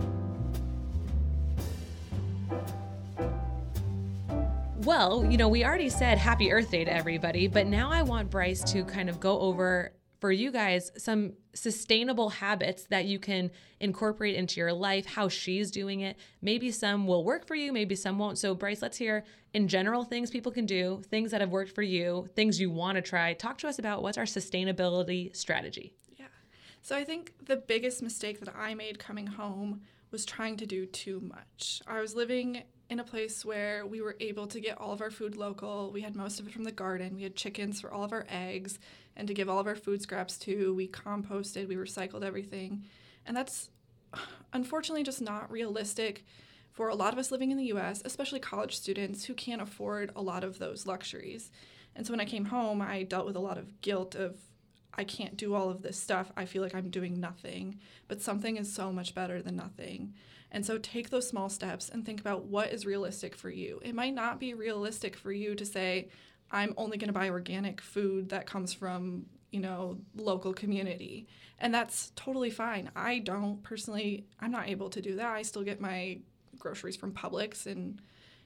Well, 4.77 5.25
you 5.25 5.37
know, 5.37 5.47
we 5.47 5.63
already 5.63 5.89
said 5.89 6.17
happy 6.17 6.51
Earth 6.51 6.69
Day 6.69 6.83
to 6.83 6.93
everybody, 6.93 7.47
but 7.47 7.67
now 7.67 7.89
I 7.89 8.01
want 8.01 8.29
Bryce 8.29 8.63
to 8.73 8.83
kind 8.83 9.09
of 9.09 9.19
go 9.19 9.39
over 9.39 9.93
for 10.23 10.31
you 10.31 10.53
guys 10.53 10.89
some 10.97 11.33
sustainable 11.53 12.29
habits 12.29 12.85
that 12.85 13.03
you 13.03 13.19
can 13.19 13.51
incorporate 13.81 14.35
into 14.35 14.57
your 14.61 14.71
life, 14.71 15.05
how 15.05 15.27
she's 15.27 15.69
doing 15.69 15.99
it. 15.99 16.15
Maybe 16.41 16.71
some 16.71 17.07
will 17.07 17.25
work 17.25 17.45
for 17.45 17.55
you, 17.55 17.73
maybe 17.73 17.93
some 17.93 18.17
won't. 18.17 18.37
So, 18.37 18.55
Bryce, 18.55 18.81
let's 18.81 18.97
hear 18.97 19.25
in 19.53 19.67
general 19.67 20.05
things 20.05 20.31
people 20.31 20.53
can 20.53 20.65
do, 20.65 21.01
things 21.09 21.31
that 21.31 21.41
have 21.41 21.49
worked 21.49 21.75
for 21.75 21.81
you, 21.81 22.29
things 22.37 22.57
you 22.57 22.71
want 22.71 22.95
to 22.95 23.01
try. 23.01 23.33
Talk 23.33 23.57
to 23.57 23.67
us 23.67 23.79
about 23.79 24.01
what's 24.01 24.17
our 24.17 24.23
sustainability 24.23 25.35
strategy. 25.35 25.93
Yeah. 26.15 26.27
So, 26.81 26.95
I 26.95 27.03
think 27.03 27.33
the 27.45 27.57
biggest 27.57 28.01
mistake 28.01 28.39
that 28.39 28.55
I 28.55 28.75
made 28.75 28.99
coming 28.99 29.27
home 29.27 29.81
was 30.09 30.25
trying 30.25 30.55
to 30.55 30.65
do 30.65 30.85
too 30.85 31.19
much. 31.19 31.81
I 31.85 31.99
was 31.99 32.15
living 32.15 32.63
in 32.89 33.01
a 33.01 33.03
place 33.03 33.43
where 33.43 33.85
we 33.85 33.99
were 33.99 34.15
able 34.21 34.47
to 34.47 34.61
get 34.61 34.77
all 34.77 34.93
of 34.93 35.01
our 35.01 35.11
food 35.11 35.35
local. 35.35 35.91
We 35.91 36.01
had 36.01 36.15
most 36.15 36.39
of 36.39 36.47
it 36.47 36.53
from 36.53 36.63
the 36.63 36.71
garden. 36.71 37.15
We 37.15 37.23
had 37.23 37.35
chickens 37.35 37.81
for 37.81 37.91
all 37.91 38.03
of 38.03 38.13
our 38.13 38.25
eggs 38.29 38.79
and 39.15 39.27
to 39.27 39.33
give 39.33 39.49
all 39.49 39.59
of 39.59 39.67
our 39.67 39.75
food 39.75 40.01
scraps 40.01 40.37
to. 40.39 40.73
We 40.73 40.87
composted, 40.87 41.67
we 41.67 41.75
recycled 41.75 42.23
everything. 42.23 42.83
And 43.25 43.35
that's 43.35 43.69
unfortunately 44.53 45.03
just 45.03 45.21
not 45.21 45.51
realistic 45.51 46.25
for 46.71 46.89
a 46.89 46.95
lot 46.95 47.13
of 47.13 47.19
us 47.19 47.31
living 47.31 47.51
in 47.51 47.57
the 47.57 47.71
US, 47.73 48.01
especially 48.03 48.39
college 48.39 48.75
students 48.75 49.25
who 49.25 49.33
can't 49.33 49.61
afford 49.61 50.11
a 50.15 50.21
lot 50.21 50.43
of 50.43 50.59
those 50.59 50.87
luxuries. 50.87 51.51
And 51.95 52.05
so 52.05 52.11
when 52.13 52.19
I 52.19 52.25
came 52.25 52.45
home, 52.45 52.81
I 52.81 53.03
dealt 53.03 53.27
with 53.27 53.35
a 53.35 53.39
lot 53.39 53.57
of 53.57 53.81
guilt 53.81 54.15
of 54.15 54.37
I 54.95 55.03
can't 55.03 55.37
do 55.37 55.55
all 55.55 55.69
of 55.69 55.81
this 55.81 55.97
stuff. 55.97 56.31
I 56.37 56.45
feel 56.45 56.61
like 56.61 56.75
I'm 56.75 56.89
doing 56.89 57.19
nothing, 57.19 57.79
but 58.07 58.21
something 58.21 58.57
is 58.57 58.71
so 58.71 58.91
much 58.91 59.15
better 59.15 59.41
than 59.41 59.55
nothing. 59.55 60.13
And 60.51 60.63
so 60.63 60.77
take 60.77 61.09
those 61.09 61.27
small 61.27 61.49
steps 61.49 61.89
and 61.89 62.05
think 62.05 62.19
about 62.19 62.45
what 62.45 62.71
is 62.71 62.85
realistic 62.85 63.35
for 63.35 63.49
you. 63.49 63.81
It 63.83 63.95
might 63.95 64.13
not 64.13 64.39
be 64.39 64.53
realistic 64.53 65.15
for 65.15 65.31
you 65.31 65.55
to 65.55 65.65
say, 65.65 66.09
I'm 66.53 66.73
only 66.77 66.97
going 66.97 67.07
to 67.07 67.13
buy 67.13 67.29
organic 67.29 67.81
food 67.81 68.29
that 68.29 68.45
comes 68.45 68.73
from, 68.73 69.25
you 69.51 69.59
know, 69.59 69.97
local 70.15 70.53
community. 70.53 71.27
And 71.59 71.73
that's 71.73 72.11
totally 72.15 72.51
fine. 72.51 72.91
I 72.95 73.19
don't 73.19 73.61
personally, 73.63 74.27
I'm 74.39 74.51
not 74.51 74.69
able 74.69 74.89
to 74.91 75.01
do 75.01 75.15
that. 75.15 75.27
I 75.27 75.41
still 75.41 75.63
get 75.63 75.81
my 75.81 76.19
groceries 76.59 76.95
from 76.95 77.11
Publix 77.11 77.65
and 77.65 77.99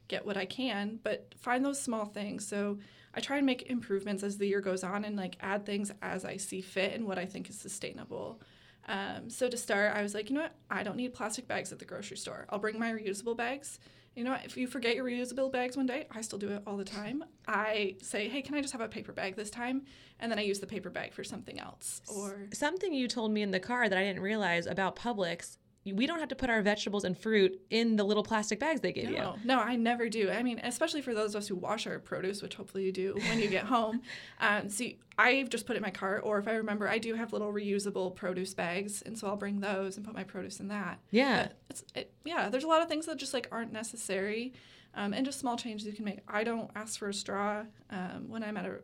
get 0.07 0.25
what 0.25 0.37
I 0.37 0.45
can, 0.45 0.99
but 1.03 1.33
find 1.37 1.65
those 1.65 1.81
small 1.81 2.05
things. 2.05 2.47
So 2.47 2.79
I 3.13 3.19
try 3.19 3.37
and 3.37 3.45
make 3.45 3.63
improvements 3.63 4.23
as 4.23 4.37
the 4.37 4.47
year 4.47 4.61
goes 4.61 4.83
on 4.83 5.03
and 5.03 5.17
like 5.17 5.35
add 5.41 5.65
things 5.65 5.91
as 6.01 6.23
I 6.23 6.37
see 6.37 6.61
fit 6.61 6.93
and 6.93 7.05
what 7.05 7.19
I 7.19 7.25
think 7.25 7.49
is 7.49 7.59
sustainable. 7.59 8.41
Um, 8.87 9.29
so 9.29 9.49
to 9.49 9.57
start, 9.57 9.93
I 9.93 10.01
was 10.01 10.13
like, 10.13 10.29
you 10.29 10.35
know 10.35 10.43
what? 10.43 10.55
I 10.71 10.83
don't 10.83 10.95
need 10.95 11.13
plastic 11.13 11.45
bags 11.45 11.73
at 11.73 11.79
the 11.79 11.85
grocery 11.85 12.15
store. 12.15 12.45
I'll 12.49 12.59
bring 12.59 12.79
my 12.79 12.93
reusable 12.93 13.35
bags 13.35 13.79
you 14.17 14.23
know, 14.23 14.35
if 14.43 14.57
you 14.57 14.65
forget 14.65 14.95
your 14.95 15.05
reusable 15.05 15.51
bags 15.51 15.77
one 15.77 15.85
day, 15.85 16.07
I 16.09 16.21
still 16.21 16.39
do 16.39 16.49
it 16.49 16.63
all 16.65 16.75
the 16.75 16.83
time. 16.83 17.23
I 17.47 17.97
say, 18.01 18.27
"Hey, 18.27 18.41
can 18.41 18.55
I 18.55 18.61
just 18.61 18.73
have 18.73 18.81
a 18.81 18.87
paper 18.87 19.13
bag 19.13 19.35
this 19.35 19.51
time?" 19.51 19.85
And 20.19 20.31
then 20.31 20.39
I 20.39 20.41
use 20.41 20.59
the 20.59 20.65
paper 20.65 20.89
bag 20.89 21.13
for 21.13 21.23
something 21.23 21.59
else. 21.59 22.01
Or 22.07 22.47
something 22.51 22.93
you 22.93 23.07
told 23.07 23.31
me 23.31 23.43
in 23.43 23.51
the 23.51 23.59
car 23.59 23.87
that 23.87 23.97
I 23.97 24.03
didn't 24.03 24.23
realize 24.23 24.65
about 24.65 24.95
Publix. 24.95 25.57
We 25.93 26.05
don't 26.07 26.19
have 26.19 26.29
to 26.29 26.35
put 26.35 26.49
our 26.49 26.61
vegetables 26.61 27.03
and 27.03 27.17
fruit 27.17 27.59
in 27.69 27.95
the 27.95 28.03
little 28.03 28.23
plastic 28.23 28.59
bags 28.59 28.81
they 28.81 28.91
give 28.91 29.09
no, 29.09 29.35
you. 29.35 29.45
No, 29.45 29.59
I 29.59 29.75
never 29.75 30.09
do. 30.09 30.29
I 30.29 30.43
mean, 30.43 30.59
especially 30.63 31.01
for 31.01 31.13
those 31.13 31.35
of 31.35 31.39
us 31.39 31.47
who 31.47 31.55
wash 31.55 31.87
our 31.87 31.99
produce, 31.99 32.41
which 32.41 32.55
hopefully 32.55 32.83
you 32.83 32.91
do 32.91 33.15
when 33.29 33.39
you 33.39 33.47
get 33.47 33.65
home. 33.75 34.01
Um, 34.39 34.69
see, 34.69 34.99
I've 35.17 35.49
just 35.49 35.65
put 35.65 35.75
it 35.75 35.77
in 35.77 35.83
my 35.83 35.89
cart, 35.89 36.21
or 36.23 36.37
if 36.39 36.47
I 36.47 36.53
remember, 36.53 36.87
I 36.87 36.97
do 36.97 37.15
have 37.15 37.33
little 37.33 37.51
reusable 37.51 38.15
produce 38.15 38.53
bags, 38.53 39.01
and 39.01 39.17
so 39.17 39.27
I'll 39.27 39.35
bring 39.37 39.59
those 39.59 39.97
and 39.97 40.05
put 40.05 40.13
my 40.15 40.23
produce 40.23 40.59
in 40.59 40.67
that. 40.67 40.99
Yeah. 41.11 41.43
But 41.43 41.57
it's, 41.69 41.83
it, 41.95 42.13
yeah, 42.25 42.49
there's 42.49 42.63
a 42.63 42.67
lot 42.67 42.81
of 42.81 42.87
things 42.87 43.05
that 43.07 43.17
just 43.17 43.33
like 43.33 43.47
aren't 43.51 43.71
necessary, 43.73 44.53
um, 44.95 45.13
and 45.13 45.25
just 45.25 45.39
small 45.39 45.57
changes 45.57 45.87
you 45.87 45.93
can 45.93 46.05
make. 46.05 46.19
I 46.27 46.43
don't 46.43 46.69
ask 46.75 46.99
for 46.99 47.09
a 47.09 47.13
straw 47.13 47.63
um, 47.89 48.25
when 48.27 48.43
I'm 48.43 48.57
at 48.57 48.65
a 48.65 48.75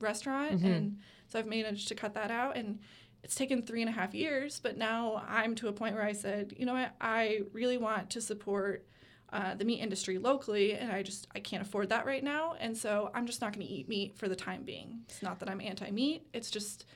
restaurant, 0.00 0.52
Mm-hmm. 0.58 0.66
and 0.66 0.98
so 1.28 1.38
I've 1.40 1.46
managed 1.46 1.88
to 1.88 1.94
cut 1.94 2.14
that 2.14 2.30
out 2.30 2.56
and 2.56 2.78
it's 3.26 3.34
taken 3.34 3.60
three 3.60 3.82
and 3.82 3.90
a 3.90 3.92
half 3.92 4.14
years, 4.14 4.60
but 4.60 4.78
now 4.78 5.20
I'm 5.26 5.56
to 5.56 5.66
a 5.66 5.72
point 5.72 5.96
where 5.96 6.04
I 6.04 6.12
said, 6.12 6.54
you 6.56 6.64
know 6.64 6.74
what, 6.74 6.92
I 7.00 7.40
really 7.52 7.76
want 7.76 8.10
to 8.10 8.20
support 8.20 8.86
uh, 9.32 9.56
the 9.56 9.64
meat 9.64 9.80
industry 9.80 10.16
locally, 10.16 10.74
and 10.74 10.92
I 10.92 11.02
just 11.02 11.26
I 11.34 11.40
can't 11.40 11.60
afford 11.60 11.88
that 11.88 12.06
right 12.06 12.22
now, 12.22 12.54
and 12.60 12.78
so 12.78 13.10
I'm 13.14 13.26
just 13.26 13.40
not 13.40 13.52
going 13.52 13.66
to 13.66 13.72
eat 13.72 13.88
meat 13.88 14.16
for 14.16 14.28
the 14.28 14.36
time 14.36 14.62
being. 14.62 15.00
It's 15.08 15.24
not 15.24 15.40
that 15.40 15.50
I'm 15.50 15.60
anti-meat; 15.60 16.24
it's 16.32 16.52
just 16.52 16.86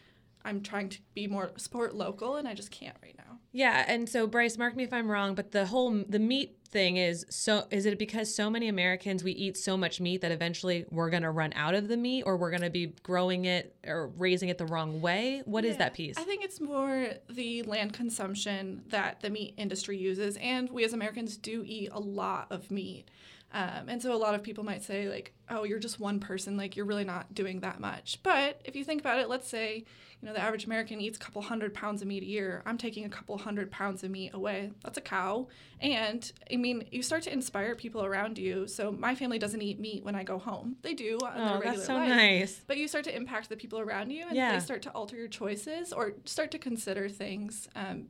I'm 0.45 0.63
trying 0.63 0.89
to 0.91 0.99
be 1.15 1.27
more 1.27 1.53
support 1.57 1.95
local, 1.95 2.37
and 2.37 2.49
I 2.49 2.55
just 2.55 2.71
can't 2.71 2.97
right 3.03 3.15
now. 3.17 3.39
Yeah, 3.53 3.85
and 3.89 4.09
so 4.09 4.27
Bryce, 4.27 4.57
mark 4.57 4.77
me 4.77 4.85
if 4.85 4.93
I'm 4.93 5.11
wrong, 5.11 5.35
but 5.35 5.53
the 5.53 5.67
whole 5.67 6.05
the 6.09 6.19
meat 6.19 6.57
thing 6.69 6.99
is 6.99 7.27
so 7.31 7.67
is 7.73 7.85
it 7.85 7.99
because 7.99 8.33
so 8.33 8.49
many 8.49 8.69
Americans 8.69 9.25
we 9.25 9.33
eat 9.33 9.57
so 9.57 9.77
much 9.77 10.01
meat 10.01 10.21
that 10.21 10.31
eventually 10.31 10.85
we're 10.89 11.11
going 11.11 11.25
to 11.25 11.31
run 11.31 11.53
out 11.55 11.75
of 11.75 11.89
the 11.89 11.97
meat 11.97 12.23
or 12.23 12.37
we're 12.37 12.51
going 12.51 12.63
to 12.63 12.71
be 12.71 12.95
growing 13.03 13.45
it 13.45 13.75
or 13.85 14.07
raising 14.17 14.49
it 14.51 14.57
the 14.57 14.67
wrong 14.67 15.01
way? 15.01 15.43
What 15.47 15.65
is 15.65 15.73
Yeah, 15.73 15.79
that 15.79 15.95
piece? 15.95 16.17
I 16.17 16.23
think 16.23 16.45
it's 16.45 16.61
more 16.61 17.09
the 17.29 17.65
land 17.65 17.93
consumption 17.93 18.83
that 18.89 19.21
the 19.21 19.31
meat 19.31 19.55
industry 19.57 19.99
uses, 19.99 20.37
and 20.37 20.71
we 20.71 20.85
as 20.85 20.93
Americans 20.93 21.37
do 21.37 21.65
eat 21.67 21.91
a 21.93 22.01
lot 22.01 22.47
of 22.51 22.71
meat. 22.71 23.11
Um, 23.53 23.89
and 23.89 24.01
so 24.01 24.15
a 24.15 24.17
lot 24.17 24.37
of 24.37 24.45
people 24.45 24.63
might 24.63 24.83
say, 24.85 25.09
like, 25.09 25.33
oh, 25.49 25.65
you're 25.65 25.81
just 25.81 25.99
one 25.99 26.21
person, 26.21 26.57
like, 26.57 26.77
you're 26.77 26.87
really 26.87 27.03
not 27.03 27.35
doing 27.35 27.61
that 27.61 27.81
much. 27.81 28.21
But 28.23 28.61
if 28.65 28.77
you 28.77 28.85
think 28.85 29.01
about 29.01 29.19
it, 29.19 29.29
let's 29.29 29.49
say, 29.49 29.85
you 30.21 30.29
know, 30.29 30.35
the 30.35 30.41
average 30.41 30.67
American 30.67 31.01
eats 31.01 31.17
a 31.17 31.21
couple 31.21 31.41
hundred 31.41 31.73
pounds 31.73 32.03
of 32.03 32.09
meat 32.09 32.23
a 32.23 32.27
year. 32.27 32.63
I'm 32.67 32.77
taking 32.77 33.07
a 33.07 33.09
couple 33.09 33.39
hundred 33.39 33.71
pounds 33.71 34.05
of 34.05 34.11
meat 34.11 34.33
away. 34.35 34.71
That's 34.85 34.99
a 34.99 35.01
cow. 35.01 35.49
And 35.81 36.31
I 36.53 36.57
mean, 36.57 36.87
you 36.91 37.03
start 37.03 37.23
to 37.23 37.33
inspire 37.33 37.75
people 37.75 38.05
around 38.05 38.37
you. 38.37 38.67
So 38.67 38.93
my 38.93 39.15
family 39.15 39.39
doesn't 39.39 39.63
eat 39.63 39.81
meat 39.81 40.05
when 40.05 40.15
I 40.15 40.23
go 40.23 40.39
home. 40.39 40.77
They 40.83 40.93
do 40.93 41.19
on 41.25 41.37
their 41.39 41.47
oh, 41.49 41.55
regular 41.55 41.73
that's 41.77 41.87
so 41.87 41.95
life. 41.95 42.09
nice. 42.11 42.61
But 42.67 42.77
you 42.77 42.87
start 42.87 43.05
to 43.05 43.17
impact 43.17 43.49
the 43.49 43.57
people 43.57 43.81
around 43.81 44.11
you, 44.11 44.27
and 44.27 44.37
Yeah. 44.37 44.53
they 44.53 44.61
start 44.61 44.83
to 44.83 44.91
alter 44.91 45.17
your 45.17 45.29
choices 45.29 45.93
or 45.93 46.13
start 46.27 46.51
to 46.51 46.59
consider 46.59 47.09
things 47.09 47.69
um, 47.75 48.09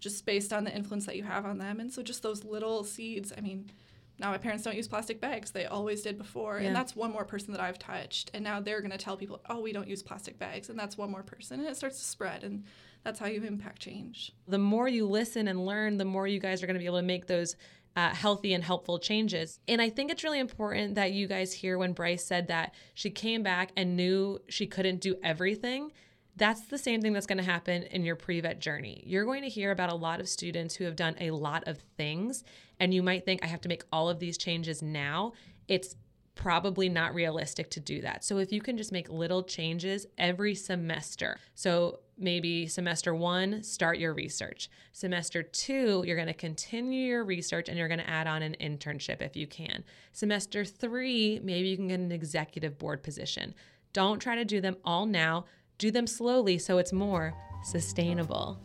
just 0.00 0.26
based 0.26 0.52
on 0.52 0.64
the 0.64 0.74
influence 0.74 1.06
that 1.06 1.16
you 1.16 1.22
have 1.22 1.46
on 1.46 1.58
them. 1.58 1.78
And 1.78 1.92
so, 1.92 2.02
just 2.02 2.22
those 2.24 2.42
little 2.44 2.82
seeds. 2.82 3.32
I 3.36 3.40
mean, 3.40 3.70
now 4.22 4.30
my 4.30 4.38
parents 4.38 4.64
don't 4.64 4.76
use 4.76 4.88
plastic 4.88 5.20
bags; 5.20 5.50
they 5.50 5.66
always 5.66 6.00
did 6.02 6.16
before, 6.16 6.58
Yeah. 6.60 6.68
and 6.68 6.76
that's 6.76 6.96
one 6.96 7.10
more 7.12 7.24
person 7.24 7.52
that 7.52 7.60
I've 7.60 7.78
touched. 7.78 8.30
And 8.32 8.42
now 8.44 8.60
they're 8.60 8.80
going 8.80 8.92
to 8.92 8.98
tell 8.98 9.16
people, 9.16 9.42
"Oh, 9.50 9.60
we 9.60 9.72
don't 9.72 9.88
use 9.88 10.02
plastic 10.02 10.38
bags," 10.38 10.70
and 10.70 10.78
that's 10.78 10.96
one 10.96 11.10
more 11.10 11.22
person, 11.22 11.60
and 11.60 11.68
it 11.68 11.76
starts 11.76 11.98
to 11.98 12.04
spread, 12.04 12.44
and 12.44 12.64
that's 13.04 13.18
how 13.18 13.26
you 13.26 13.42
impact 13.42 13.82
change. 13.82 14.32
The 14.46 14.58
more 14.58 14.88
you 14.88 15.06
listen 15.06 15.48
and 15.48 15.66
learn, 15.66 15.96
the 15.98 16.04
more 16.04 16.26
you 16.28 16.38
guys 16.38 16.62
are 16.62 16.66
going 16.66 16.74
to 16.74 16.80
be 16.80 16.86
able 16.86 16.98
to 16.98 17.02
make 17.02 17.26
those 17.26 17.56
uh, 17.94 18.08
healthy 18.14 18.54
and 18.54 18.64
helpful 18.64 18.98
changes. 18.98 19.60
And 19.68 19.82
I 19.82 19.90
think 19.90 20.10
it's 20.10 20.24
really 20.24 20.38
important 20.38 20.94
that 20.94 21.12
you 21.12 21.26
guys 21.26 21.52
hear 21.52 21.76
when 21.76 21.92
Bryce 21.92 22.24
said 22.24 22.48
that 22.48 22.74
she 22.94 23.10
came 23.10 23.42
back 23.42 23.70
and 23.76 23.96
knew 23.96 24.38
she 24.48 24.66
couldn't 24.66 25.00
do 25.02 25.16
everything. 25.22 25.90
That's 26.36 26.62
the 26.62 26.78
same 26.78 27.02
thing 27.02 27.12
that's 27.12 27.26
going 27.26 27.38
to 27.38 27.44
happen 27.44 27.82
in 27.84 28.04
your 28.04 28.16
pre 28.16 28.40
vet 28.40 28.58
journey. 28.58 29.02
You're 29.06 29.24
going 29.24 29.42
to 29.42 29.48
hear 29.48 29.70
about 29.70 29.92
a 29.92 29.94
lot 29.94 30.20
of 30.20 30.28
students 30.28 30.74
who 30.74 30.84
have 30.84 30.96
done 30.96 31.14
a 31.20 31.30
lot 31.30 31.64
of 31.66 31.78
things, 31.96 32.42
and 32.80 32.94
you 32.94 33.02
might 33.02 33.24
think, 33.24 33.44
I 33.44 33.48
have 33.48 33.60
to 33.62 33.68
make 33.68 33.84
all 33.92 34.08
of 34.08 34.18
these 34.18 34.38
changes 34.38 34.82
now. 34.82 35.32
It's 35.68 35.94
probably 36.34 36.88
not 36.88 37.14
realistic 37.14 37.70
to 37.70 37.80
do 37.80 38.00
that. 38.00 38.24
So 38.24 38.38
if 38.38 38.52
you 38.52 38.60
can 38.60 38.76
just 38.76 38.92
make 38.92 39.08
little 39.10 39.42
changes 39.42 40.06
every 40.16 40.54
semester. 40.54 41.38
So 41.54 42.00
maybe 42.18 42.66
semester 42.66 43.14
1 43.14 43.62
start 43.62 43.98
your 43.98 44.14
research. 44.14 44.70
Semester 44.92 45.42
2 45.42 46.04
you're 46.06 46.16
going 46.16 46.28
to 46.28 46.34
continue 46.34 47.06
your 47.06 47.24
research 47.24 47.68
and 47.68 47.76
you're 47.76 47.88
going 47.88 48.00
to 48.00 48.08
add 48.08 48.26
on 48.26 48.42
an 48.42 48.56
internship 48.60 49.20
if 49.20 49.36
you 49.36 49.46
can. 49.46 49.84
Semester 50.12 50.64
3 50.64 51.40
maybe 51.44 51.68
you 51.68 51.76
can 51.76 51.88
get 51.88 52.00
an 52.00 52.12
executive 52.12 52.78
board 52.78 53.02
position. 53.02 53.54
Don't 53.92 54.18
try 54.18 54.34
to 54.36 54.44
do 54.44 54.60
them 54.60 54.76
all 54.84 55.04
now. 55.04 55.44
Do 55.82 55.90
them 55.90 56.06
slowly 56.06 56.58
so 56.58 56.78
it's 56.78 56.92
more 56.92 57.34
sustainable. 57.64 58.56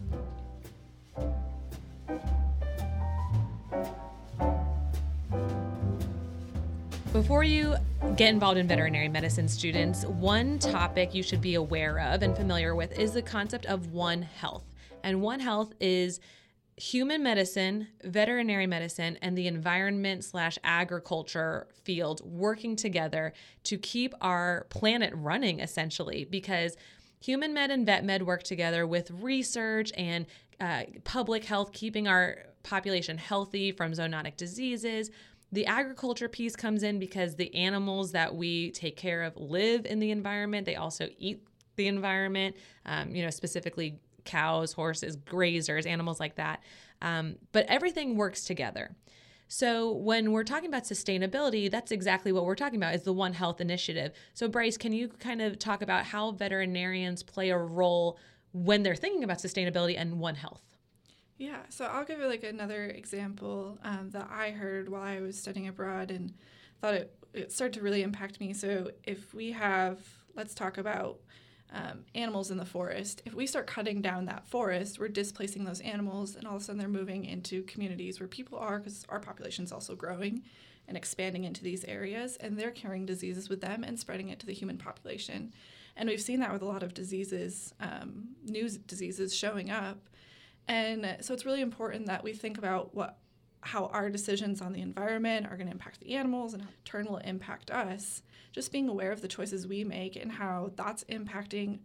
Before 7.12 7.44
you 7.44 7.76
get 8.18 8.30
involved 8.30 8.60
in 8.60 8.68
veterinary 8.68 9.10
medicine, 9.10 9.48
students, 9.48 10.06
one 10.06 10.60
topic 10.60 11.16
you 11.16 11.24
should 11.24 11.42
be 11.42 11.56
aware 11.56 11.98
of 11.98 12.22
and 12.22 12.38
familiar 12.38 12.76
with 12.76 12.92
is 13.00 13.14
the 13.14 13.24
concept 13.24 13.66
of 13.66 13.92
One 13.94 14.22
Health. 14.22 14.66
And 15.04 15.20
One 15.20 15.40
Health 15.40 15.74
is 15.80 16.20
human 16.76 17.24
medicine, 17.24 17.88
veterinary 18.04 18.68
medicine, 18.68 19.18
and 19.24 19.36
the 19.36 19.48
environment 19.48 20.24
slash 20.24 20.60
agriculture 20.64 21.68
field 21.84 22.22
working 22.24 22.76
together 22.76 23.34
to 23.64 23.80
keep 23.80 24.14
our 24.22 24.68
planet 24.70 25.12
running 25.16 25.62
essentially 25.62 26.28
because 26.30 26.78
human 27.20 27.54
med 27.54 27.72
and 27.72 27.86
vet 27.86 28.04
med 28.04 28.24
work 28.24 28.44
together 28.44 28.86
with 28.86 29.12
research 29.12 29.92
and 29.98 30.26
uh, 30.60 30.84
public 31.04 31.46
health, 31.46 31.72
keeping 31.72 32.08
our 32.08 32.38
population 32.64 33.18
healthy 33.18 33.72
from 33.72 33.94
zoonotic 33.94 34.38
diseases. 34.38 35.10
The 35.52 35.66
agriculture 35.66 36.28
piece 36.28 36.56
comes 36.56 36.84
in 36.84 37.00
because 37.00 37.36
the 37.36 37.54
animals 37.56 38.12
that 38.12 38.36
we 38.36 38.72
take 38.72 38.98
care 38.98 39.24
of 39.24 39.38
live 39.38 39.86
in 39.86 40.00
the 40.00 40.12
environment. 40.12 40.66
They 40.66 40.76
also 40.76 41.08
eat 41.18 41.48
the 41.78 41.88
environment, 41.88 42.58
um, 42.86 43.16
you 43.16 43.24
know, 43.24 43.30
specifically 43.30 44.00
cows, 44.26 44.74
horses, 44.74 45.16
grazers, 45.16 45.88
animals 45.88 46.20
like 46.20 46.36
that. 46.36 46.62
Um, 47.02 47.36
but 47.54 47.66
everything 47.68 48.18
works 48.18 48.44
together. 48.44 48.96
So 49.48 49.92
when 49.92 50.32
we're 50.32 50.44
talking 50.44 50.68
about 50.68 50.84
sustainability, 50.84 51.72
that's 51.72 51.92
exactly 51.92 52.32
what 52.32 52.46
we're 52.46 52.56
talking 52.56 52.78
about 52.78 52.96
is 52.96 53.04
the 53.04 53.14
One 53.14 53.34
Health 53.34 53.62
initiative. 53.62 54.12
So 54.34 54.48
Bryce, 54.48 54.78
can 54.78 54.92
you 54.94 55.08
kind 55.08 55.42
of 55.42 55.58
talk 55.58 55.82
about 55.82 56.06
how 56.06 56.32
veterinarians 56.32 57.24
play 57.24 57.50
a 57.50 57.58
role 57.58 58.18
when 58.52 58.84
they're 58.84 58.96
thinking 58.96 59.24
about 59.24 59.38
sustainability 59.38 59.96
and 59.98 60.20
One 60.20 60.36
Health? 60.36 60.64
Yeah, 61.38 61.62
so 61.70 61.86
I'll 61.86 62.04
give 62.04 62.20
you 62.20 62.28
like 62.28 62.44
another 62.44 62.86
example 62.86 63.78
um, 63.84 64.10
that 64.12 64.28
I 64.32 64.52
heard 64.52 64.90
while 64.90 65.04
I 65.04 65.22
was 65.22 65.38
studying 65.38 65.68
abroad 65.68 66.10
and 66.12 66.34
thought 66.82 66.96
it, 66.96 67.16
it 67.34 67.52
started 67.52 67.76
to 67.76 67.82
really 67.82 68.02
impact 68.02 68.40
me. 68.40 68.54
So 68.54 68.92
if 69.04 69.34
we 69.34 69.52
have, 69.52 70.00
let's 70.36 70.56
talk 70.56 70.78
about 70.78 71.20
um, 71.74 72.06
animals 72.16 72.52
in 72.52 72.58
the 72.58 72.66
forest. 72.66 73.22
If 73.26 73.34
we 73.34 73.48
start 73.48 73.68
cutting 73.68 74.02
down 74.02 74.26
that 74.26 74.48
forest, 74.48 75.00
we're 75.00 75.10
displacing 75.10 75.66
those 75.66 75.82
animals, 75.82 76.36
and 76.36 76.48
all 76.48 76.56
of 76.56 76.62
a 76.62 76.66
sudden 76.66 76.80
they're 76.80 76.88
moving 76.88 77.26
into 77.26 77.64
communities 77.64 78.20
where 78.20 78.28
people 78.28 78.58
are, 78.58 78.80
because 78.80 79.06
our 79.10 79.20
population 79.20 79.66
is 79.66 79.72
also 79.72 79.96
growing 79.96 80.44
and 80.88 80.96
expanding 80.96 81.44
into 81.44 81.64
these 81.64 81.84
areas, 81.84 82.38
and 82.38 82.58
they're 82.58 82.72
carrying 82.72 83.06
diseases 83.06 83.50
with 83.50 83.60
them 83.60 83.84
and 83.84 84.00
spreading 84.00 84.30
it 84.30 84.40
to 84.40 84.46
the 84.46 84.54
human 84.54 84.78
population. 84.78 85.54
And 85.98 86.08
we've 86.08 86.22
seen 86.22 86.40
that 86.40 86.54
with 86.54 86.62
a 86.62 86.66
lot 86.66 86.84
of 86.84 86.94
diseases, 86.94 87.74
um, 87.80 88.30
new 88.46 88.70
diseases 88.70 89.36
showing 89.36 89.70
up. 89.70 89.98
And 90.68 91.18
so 91.22 91.34
it's 91.34 91.46
really 91.46 91.62
important 91.62 92.06
that 92.06 92.24
we 92.24 92.34
think 92.34 92.58
about 92.58 92.94
what 92.96 93.18
how 93.62 93.88
our 93.88 94.10
decisions 94.10 94.62
on 94.62 94.74
the 94.74 94.82
environment 94.82 95.48
are 95.48 95.58
going 95.58 95.68
to 95.68 95.74
impact 95.74 96.00
the 96.00 96.16
animals 96.16 96.54
and 96.54 96.64
how 96.64 96.70
turn 96.86 97.06
will 97.06 97.18
impact 97.18 97.72
us. 97.72 98.22
Just 98.52 98.72
being 98.72 98.88
aware 98.88 99.12
of 99.12 99.22
the 99.22 99.28
choices 99.28 99.68
we 99.68 99.84
make 99.84 100.16
and 100.16 100.32
how 100.32 100.72
that's 100.76 101.04
impacting 101.06 101.80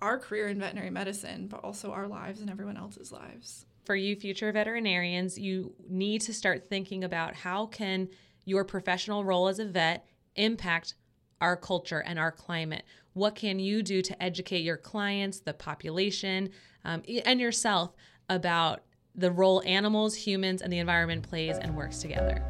our 0.00 0.18
career 0.18 0.48
in 0.48 0.60
veterinary 0.60 0.90
medicine, 0.90 1.48
but 1.48 1.64
also 1.64 1.90
our 1.90 2.06
lives 2.06 2.40
and 2.40 2.50
everyone 2.50 2.76
else's 2.76 3.10
lives. 3.10 3.66
For 3.84 3.96
you 3.96 4.14
future 4.16 4.52
veterinarians, 4.52 5.38
you 5.38 5.72
need 5.88 6.20
to 6.22 6.34
start 6.34 6.68
thinking 6.68 7.04
about 7.04 7.34
how 7.34 7.66
can 7.66 8.08
your 8.44 8.64
professional 8.64 9.24
role 9.24 9.48
as 9.48 9.58
a 9.58 9.64
vet 9.64 10.06
impact 10.36 10.94
our 11.40 11.56
culture 11.56 12.00
and 12.00 12.18
our 12.18 12.32
climate. 12.32 12.84
What 13.12 13.34
can 13.34 13.58
you 13.58 13.82
do 13.82 14.02
to 14.02 14.22
educate 14.22 14.60
your 14.60 14.76
clients, 14.76 15.40
the 15.40 15.54
population, 15.54 16.50
um, 16.84 17.02
and 17.24 17.40
yourself 17.40 17.94
about 18.28 18.82
the 19.18 19.30
role 19.30 19.62
animals, 19.66 20.14
humans, 20.14 20.62
and 20.62 20.72
the 20.72 20.78
environment 20.78 21.28
plays 21.28 21.58
and 21.58 21.76
works 21.76 21.98
together? 21.98 22.42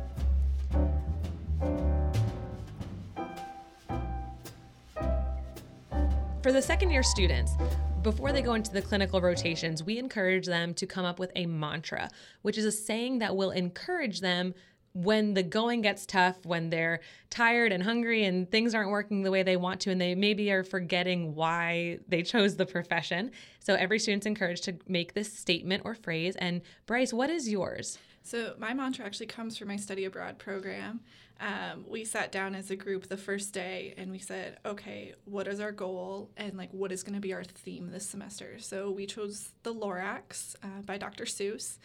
For 6.43 6.53
the 6.53 6.63
second 6.63 6.91
year 6.91 7.03
students, 7.03 7.53
before 8.03 8.33
they 8.33 8.43
go 8.43 8.55
into 8.55 8.73
the 8.73 8.81
clinical 8.81 9.21
rotations, 9.21 9.83
we 9.83 9.99
encourage 9.99 10.47
them 10.47 10.73
to 10.75 10.87
come 10.87 11.05
up 11.05 11.19
with 11.19 11.33
a 11.35 11.47
mantra, 11.47 12.09
which 12.43 12.57
is 12.57 12.65
a 12.65 12.73
saying 12.73 13.19
that 13.19 13.35
will 13.35 13.51
encourage 13.51 14.21
them 14.21 14.55
when 14.95 15.35
the 15.35 15.43
going 15.43 15.83
gets 15.83 16.07
tough, 16.07 16.45
when 16.45 16.71
they're 16.71 17.01
tired 17.31 17.73
and 17.73 17.83
hungry 17.83 18.25
and 18.25 18.51
things 18.51 18.75
aren't 18.75 18.91
working 18.91 19.23
the 19.23 19.31
way 19.31 19.43
they 19.43 19.57
want 19.57 19.81
to, 19.81 19.91
and 19.91 20.01
they 20.01 20.15
maybe 20.15 20.51
are 20.51 20.65
forgetting 20.65 21.35
why 21.35 21.99
they 22.09 22.23
chose 22.23 22.57
the 22.57 22.67
profession. 22.67 23.31
So 23.61 23.75
every 23.75 23.99
student's 23.99 24.27
encouraged 24.27 24.65
to 24.65 24.77
make 24.87 25.15
this 25.15 25.33
statement 25.33 25.83
or 25.85 25.95
phrase. 25.95 26.37
And 26.37 26.63
Bryce, 26.87 27.13
what 27.13 27.31
is 27.31 27.49
yours? 27.49 27.99
So 28.23 28.55
my 28.59 28.75
mantra 28.75 29.07
actually 29.07 29.27
comes 29.27 29.57
from 29.57 29.69
my 29.69 29.77
study 29.77 30.05
abroad 30.05 30.39
program. 30.39 31.01
Um, 31.41 31.85
we 31.87 32.05
sat 32.05 32.33
down 32.33 32.55
as 32.55 32.71
a 32.71 32.77
group 32.77 33.09
the 33.09 33.17
first 33.17 33.55
day 33.55 33.95
and 33.97 34.11
we 34.11 34.19
said, 34.19 34.59
okay, 34.67 35.15
what 35.25 35.47
is 35.47 35.61
our 35.61 35.71
goal 35.71 36.31
and 36.37 36.57
like 36.57 36.71
what 36.73 36.91
is 36.91 37.03
going 37.03 37.15
to 37.15 37.21
be 37.21 37.33
our 37.33 37.45
theme 37.45 37.91
this 37.91 38.07
semester? 38.07 38.59
So 38.59 38.91
we 38.91 39.07
chose 39.07 39.53
the 39.63 39.73
Lorax 39.73 40.57
uh, 40.63 40.83
by 40.85 40.99
Dr. 40.99 41.25
Seuss. 41.25 41.79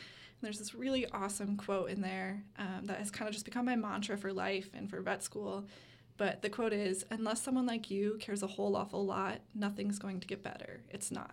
There's 0.43 0.59
this 0.59 0.75
really 0.75 1.09
awesome 1.11 1.55
quote 1.57 1.89
in 1.89 2.01
there 2.01 2.43
um, 2.59 2.85
that 2.85 2.97
has 2.97 3.09
kind 3.09 3.27
of 3.27 3.33
just 3.33 3.45
become 3.45 3.65
my 3.65 3.75
mantra 3.75 4.17
for 4.17 4.33
life 4.33 4.69
and 4.73 4.89
for 4.89 5.01
vet 5.01 5.23
school. 5.23 5.65
But 6.17 6.41
the 6.41 6.49
quote 6.49 6.73
is 6.73 7.05
Unless 7.09 7.41
someone 7.41 7.65
like 7.65 7.89
you 7.89 8.17
cares 8.19 8.43
a 8.43 8.47
whole 8.47 8.75
awful 8.75 9.05
lot, 9.05 9.39
nothing's 9.55 9.99
going 9.99 10.19
to 10.19 10.27
get 10.27 10.43
better. 10.43 10.81
It's 10.89 11.11
not. 11.11 11.31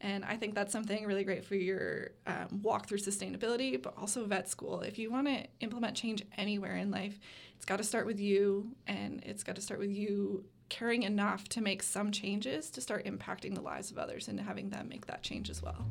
And 0.00 0.24
I 0.24 0.36
think 0.36 0.54
that's 0.54 0.72
something 0.72 1.06
really 1.06 1.24
great 1.24 1.44
for 1.44 1.54
your 1.54 2.10
um, 2.26 2.60
walk 2.62 2.86
through 2.86 2.98
sustainability, 2.98 3.82
but 3.82 3.94
also 3.96 4.26
vet 4.26 4.48
school. 4.48 4.82
If 4.82 4.98
you 4.98 5.10
want 5.10 5.26
to 5.28 5.46
implement 5.60 5.96
change 5.96 6.22
anywhere 6.36 6.76
in 6.76 6.90
life, 6.90 7.18
it's 7.56 7.64
got 7.64 7.78
to 7.78 7.84
start 7.84 8.04
with 8.04 8.20
you, 8.20 8.72
and 8.86 9.22
it's 9.24 9.42
got 9.42 9.56
to 9.56 9.62
start 9.62 9.80
with 9.80 9.90
you 9.90 10.44
caring 10.68 11.04
enough 11.04 11.48
to 11.48 11.62
make 11.62 11.82
some 11.82 12.10
changes 12.10 12.70
to 12.70 12.80
start 12.80 13.06
impacting 13.06 13.54
the 13.54 13.62
lives 13.62 13.90
of 13.90 13.96
others 13.96 14.28
and 14.28 14.38
having 14.38 14.68
them 14.68 14.88
make 14.88 15.06
that 15.06 15.22
change 15.22 15.48
as 15.48 15.62
well. 15.62 15.86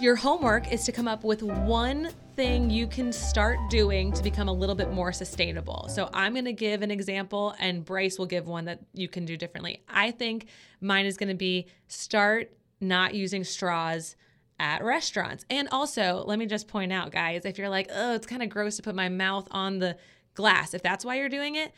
Your 0.00 0.16
homework 0.16 0.72
is 0.72 0.84
to 0.84 0.92
come 0.92 1.06
up 1.06 1.24
with 1.24 1.42
one 1.42 2.08
thing 2.34 2.70
you 2.70 2.86
can 2.86 3.12
start 3.12 3.58
doing 3.68 4.12
to 4.14 4.22
become 4.22 4.48
a 4.48 4.52
little 4.52 4.74
bit 4.74 4.90
more 4.90 5.12
sustainable. 5.12 5.88
So 5.90 6.08
I'm 6.14 6.32
going 6.32 6.46
to 6.46 6.54
give 6.54 6.80
an 6.80 6.90
example 6.90 7.54
and 7.58 7.84
Bryce 7.84 8.18
will 8.18 8.24
give 8.24 8.46
one 8.46 8.64
that 8.64 8.80
you 8.94 9.08
can 9.08 9.26
do 9.26 9.36
differently. 9.36 9.82
I 9.90 10.10
think 10.10 10.46
mine 10.80 11.04
is 11.04 11.18
going 11.18 11.28
to 11.28 11.34
be 11.34 11.66
start 11.88 12.50
not 12.80 13.14
using 13.14 13.44
straws 13.44 14.16
at 14.58 14.82
restaurants. 14.82 15.44
And 15.50 15.68
also, 15.70 16.24
let 16.26 16.38
me 16.38 16.46
just 16.46 16.66
point 16.66 16.94
out, 16.94 17.12
guys, 17.12 17.44
if 17.44 17.58
you're 17.58 17.68
like, 17.68 17.90
oh, 17.94 18.14
it's 18.14 18.26
kind 18.26 18.42
of 18.42 18.48
gross 18.48 18.76
to 18.76 18.82
put 18.82 18.94
my 18.94 19.10
mouth 19.10 19.48
on 19.50 19.80
the 19.80 19.98
glass, 20.32 20.72
if 20.72 20.82
that's 20.82 21.04
why 21.04 21.16
you're 21.16 21.28
doing 21.28 21.56
it, 21.56 21.74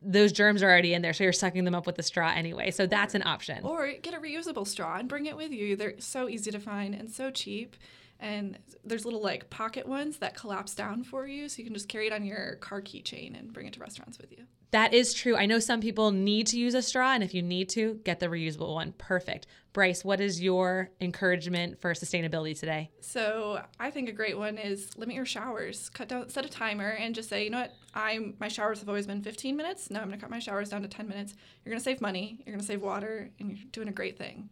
those 0.00 0.32
germs 0.32 0.62
are 0.62 0.68
already 0.68 0.94
in 0.94 1.02
there, 1.02 1.12
so 1.12 1.24
you're 1.24 1.32
sucking 1.32 1.64
them 1.64 1.74
up 1.74 1.86
with 1.86 1.96
the 1.96 2.02
straw 2.02 2.32
anyway. 2.34 2.70
So 2.70 2.86
that's 2.86 3.14
an 3.14 3.22
option. 3.26 3.64
Or 3.64 3.92
get 4.00 4.14
a 4.14 4.18
reusable 4.18 4.66
straw 4.66 4.96
and 4.96 5.08
bring 5.08 5.26
it 5.26 5.36
with 5.36 5.50
you. 5.50 5.76
They're 5.76 5.98
so 5.98 6.28
easy 6.28 6.50
to 6.50 6.60
find 6.60 6.94
and 6.94 7.10
so 7.10 7.30
cheap. 7.30 7.76
And 8.20 8.58
there's 8.84 9.04
little 9.04 9.22
like 9.22 9.48
pocket 9.48 9.86
ones 9.86 10.18
that 10.18 10.34
collapse 10.34 10.74
down 10.74 11.04
for 11.04 11.26
you, 11.26 11.48
so 11.48 11.58
you 11.58 11.64
can 11.64 11.74
just 11.74 11.88
carry 11.88 12.06
it 12.06 12.12
on 12.12 12.24
your 12.24 12.56
car 12.56 12.80
keychain 12.80 13.38
and 13.38 13.52
bring 13.52 13.66
it 13.66 13.74
to 13.74 13.80
restaurants 13.80 14.18
with 14.18 14.32
you. 14.32 14.44
That 14.70 14.92
is 14.92 15.14
true. 15.14 15.36
I 15.36 15.46
know 15.46 15.60
some 15.60 15.80
people 15.80 16.10
need 16.10 16.46
to 16.48 16.58
use 16.58 16.74
a 16.74 16.82
straw, 16.82 17.12
and 17.12 17.22
if 17.22 17.32
you 17.32 17.42
need 17.42 17.68
to, 17.70 18.00
get 18.04 18.20
the 18.20 18.26
reusable 18.26 18.74
one. 18.74 18.92
Perfect. 18.98 19.46
Bryce, 19.78 20.04
what 20.04 20.20
is 20.20 20.42
your 20.42 20.90
encouragement 21.00 21.80
for 21.80 21.92
sustainability 21.92 22.58
today? 22.58 22.90
So 23.00 23.62
I 23.78 23.92
think 23.92 24.08
a 24.08 24.12
great 24.12 24.36
one 24.36 24.58
is 24.58 24.98
limit 24.98 25.14
your 25.14 25.24
showers. 25.24 25.88
Cut 25.90 26.08
down, 26.08 26.28
set 26.30 26.44
a 26.44 26.48
timer, 26.48 26.88
and 26.88 27.14
just 27.14 27.28
say, 27.28 27.44
you 27.44 27.50
know 27.50 27.60
what? 27.60 27.76
I'm 27.94 28.34
my 28.40 28.48
showers 28.48 28.80
have 28.80 28.88
always 28.88 29.06
been 29.06 29.22
15 29.22 29.56
minutes. 29.56 29.88
Now 29.88 30.00
I'm 30.00 30.08
going 30.08 30.18
to 30.18 30.20
cut 30.20 30.30
my 30.30 30.40
showers 30.40 30.70
down 30.70 30.82
to 30.82 30.88
10 30.88 31.06
minutes. 31.06 31.36
You're 31.64 31.70
going 31.70 31.78
to 31.78 31.84
save 31.84 32.00
money. 32.00 32.40
You're 32.44 32.54
going 32.54 32.60
to 32.60 32.66
save 32.66 32.82
water, 32.82 33.30
and 33.38 33.56
you're 33.56 33.66
doing 33.70 33.86
a 33.86 33.92
great 33.92 34.18
thing. 34.18 34.48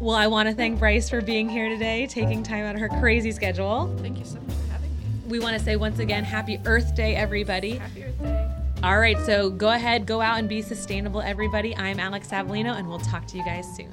Well, 0.00 0.16
I 0.16 0.26
want 0.26 0.48
to 0.48 0.54
thank 0.54 0.78
Bryce 0.78 1.10
for 1.10 1.20
being 1.20 1.46
here 1.46 1.68
today, 1.68 2.06
taking 2.06 2.42
time 2.42 2.64
out 2.64 2.74
of 2.74 2.80
her 2.80 2.88
crazy 2.88 3.32
schedule. 3.32 3.94
Thank 4.00 4.18
you 4.18 4.24
so 4.24 4.40
much 4.40 4.56
for 4.56 4.72
having 4.72 4.88
me. 4.88 5.04
We 5.28 5.40
want 5.40 5.58
to 5.58 5.62
say 5.62 5.76
once 5.76 5.98
again, 5.98 6.24
Happy 6.24 6.58
Earth 6.64 6.94
Day, 6.94 7.16
everybody. 7.16 7.72
Happy 7.72 8.04
Earth 8.04 8.18
Day. 8.22 8.49
All 8.82 8.98
right, 8.98 9.18
so 9.26 9.50
go 9.50 9.68
ahead, 9.68 10.06
go 10.06 10.22
out 10.22 10.38
and 10.38 10.48
be 10.48 10.62
sustainable, 10.62 11.20
everybody. 11.20 11.76
I'm 11.76 12.00
Alex 12.00 12.28
Avellino, 12.28 12.78
and 12.78 12.88
we'll 12.88 12.98
talk 12.98 13.26
to 13.26 13.36
you 13.36 13.44
guys 13.44 13.66
soon. 13.76 13.92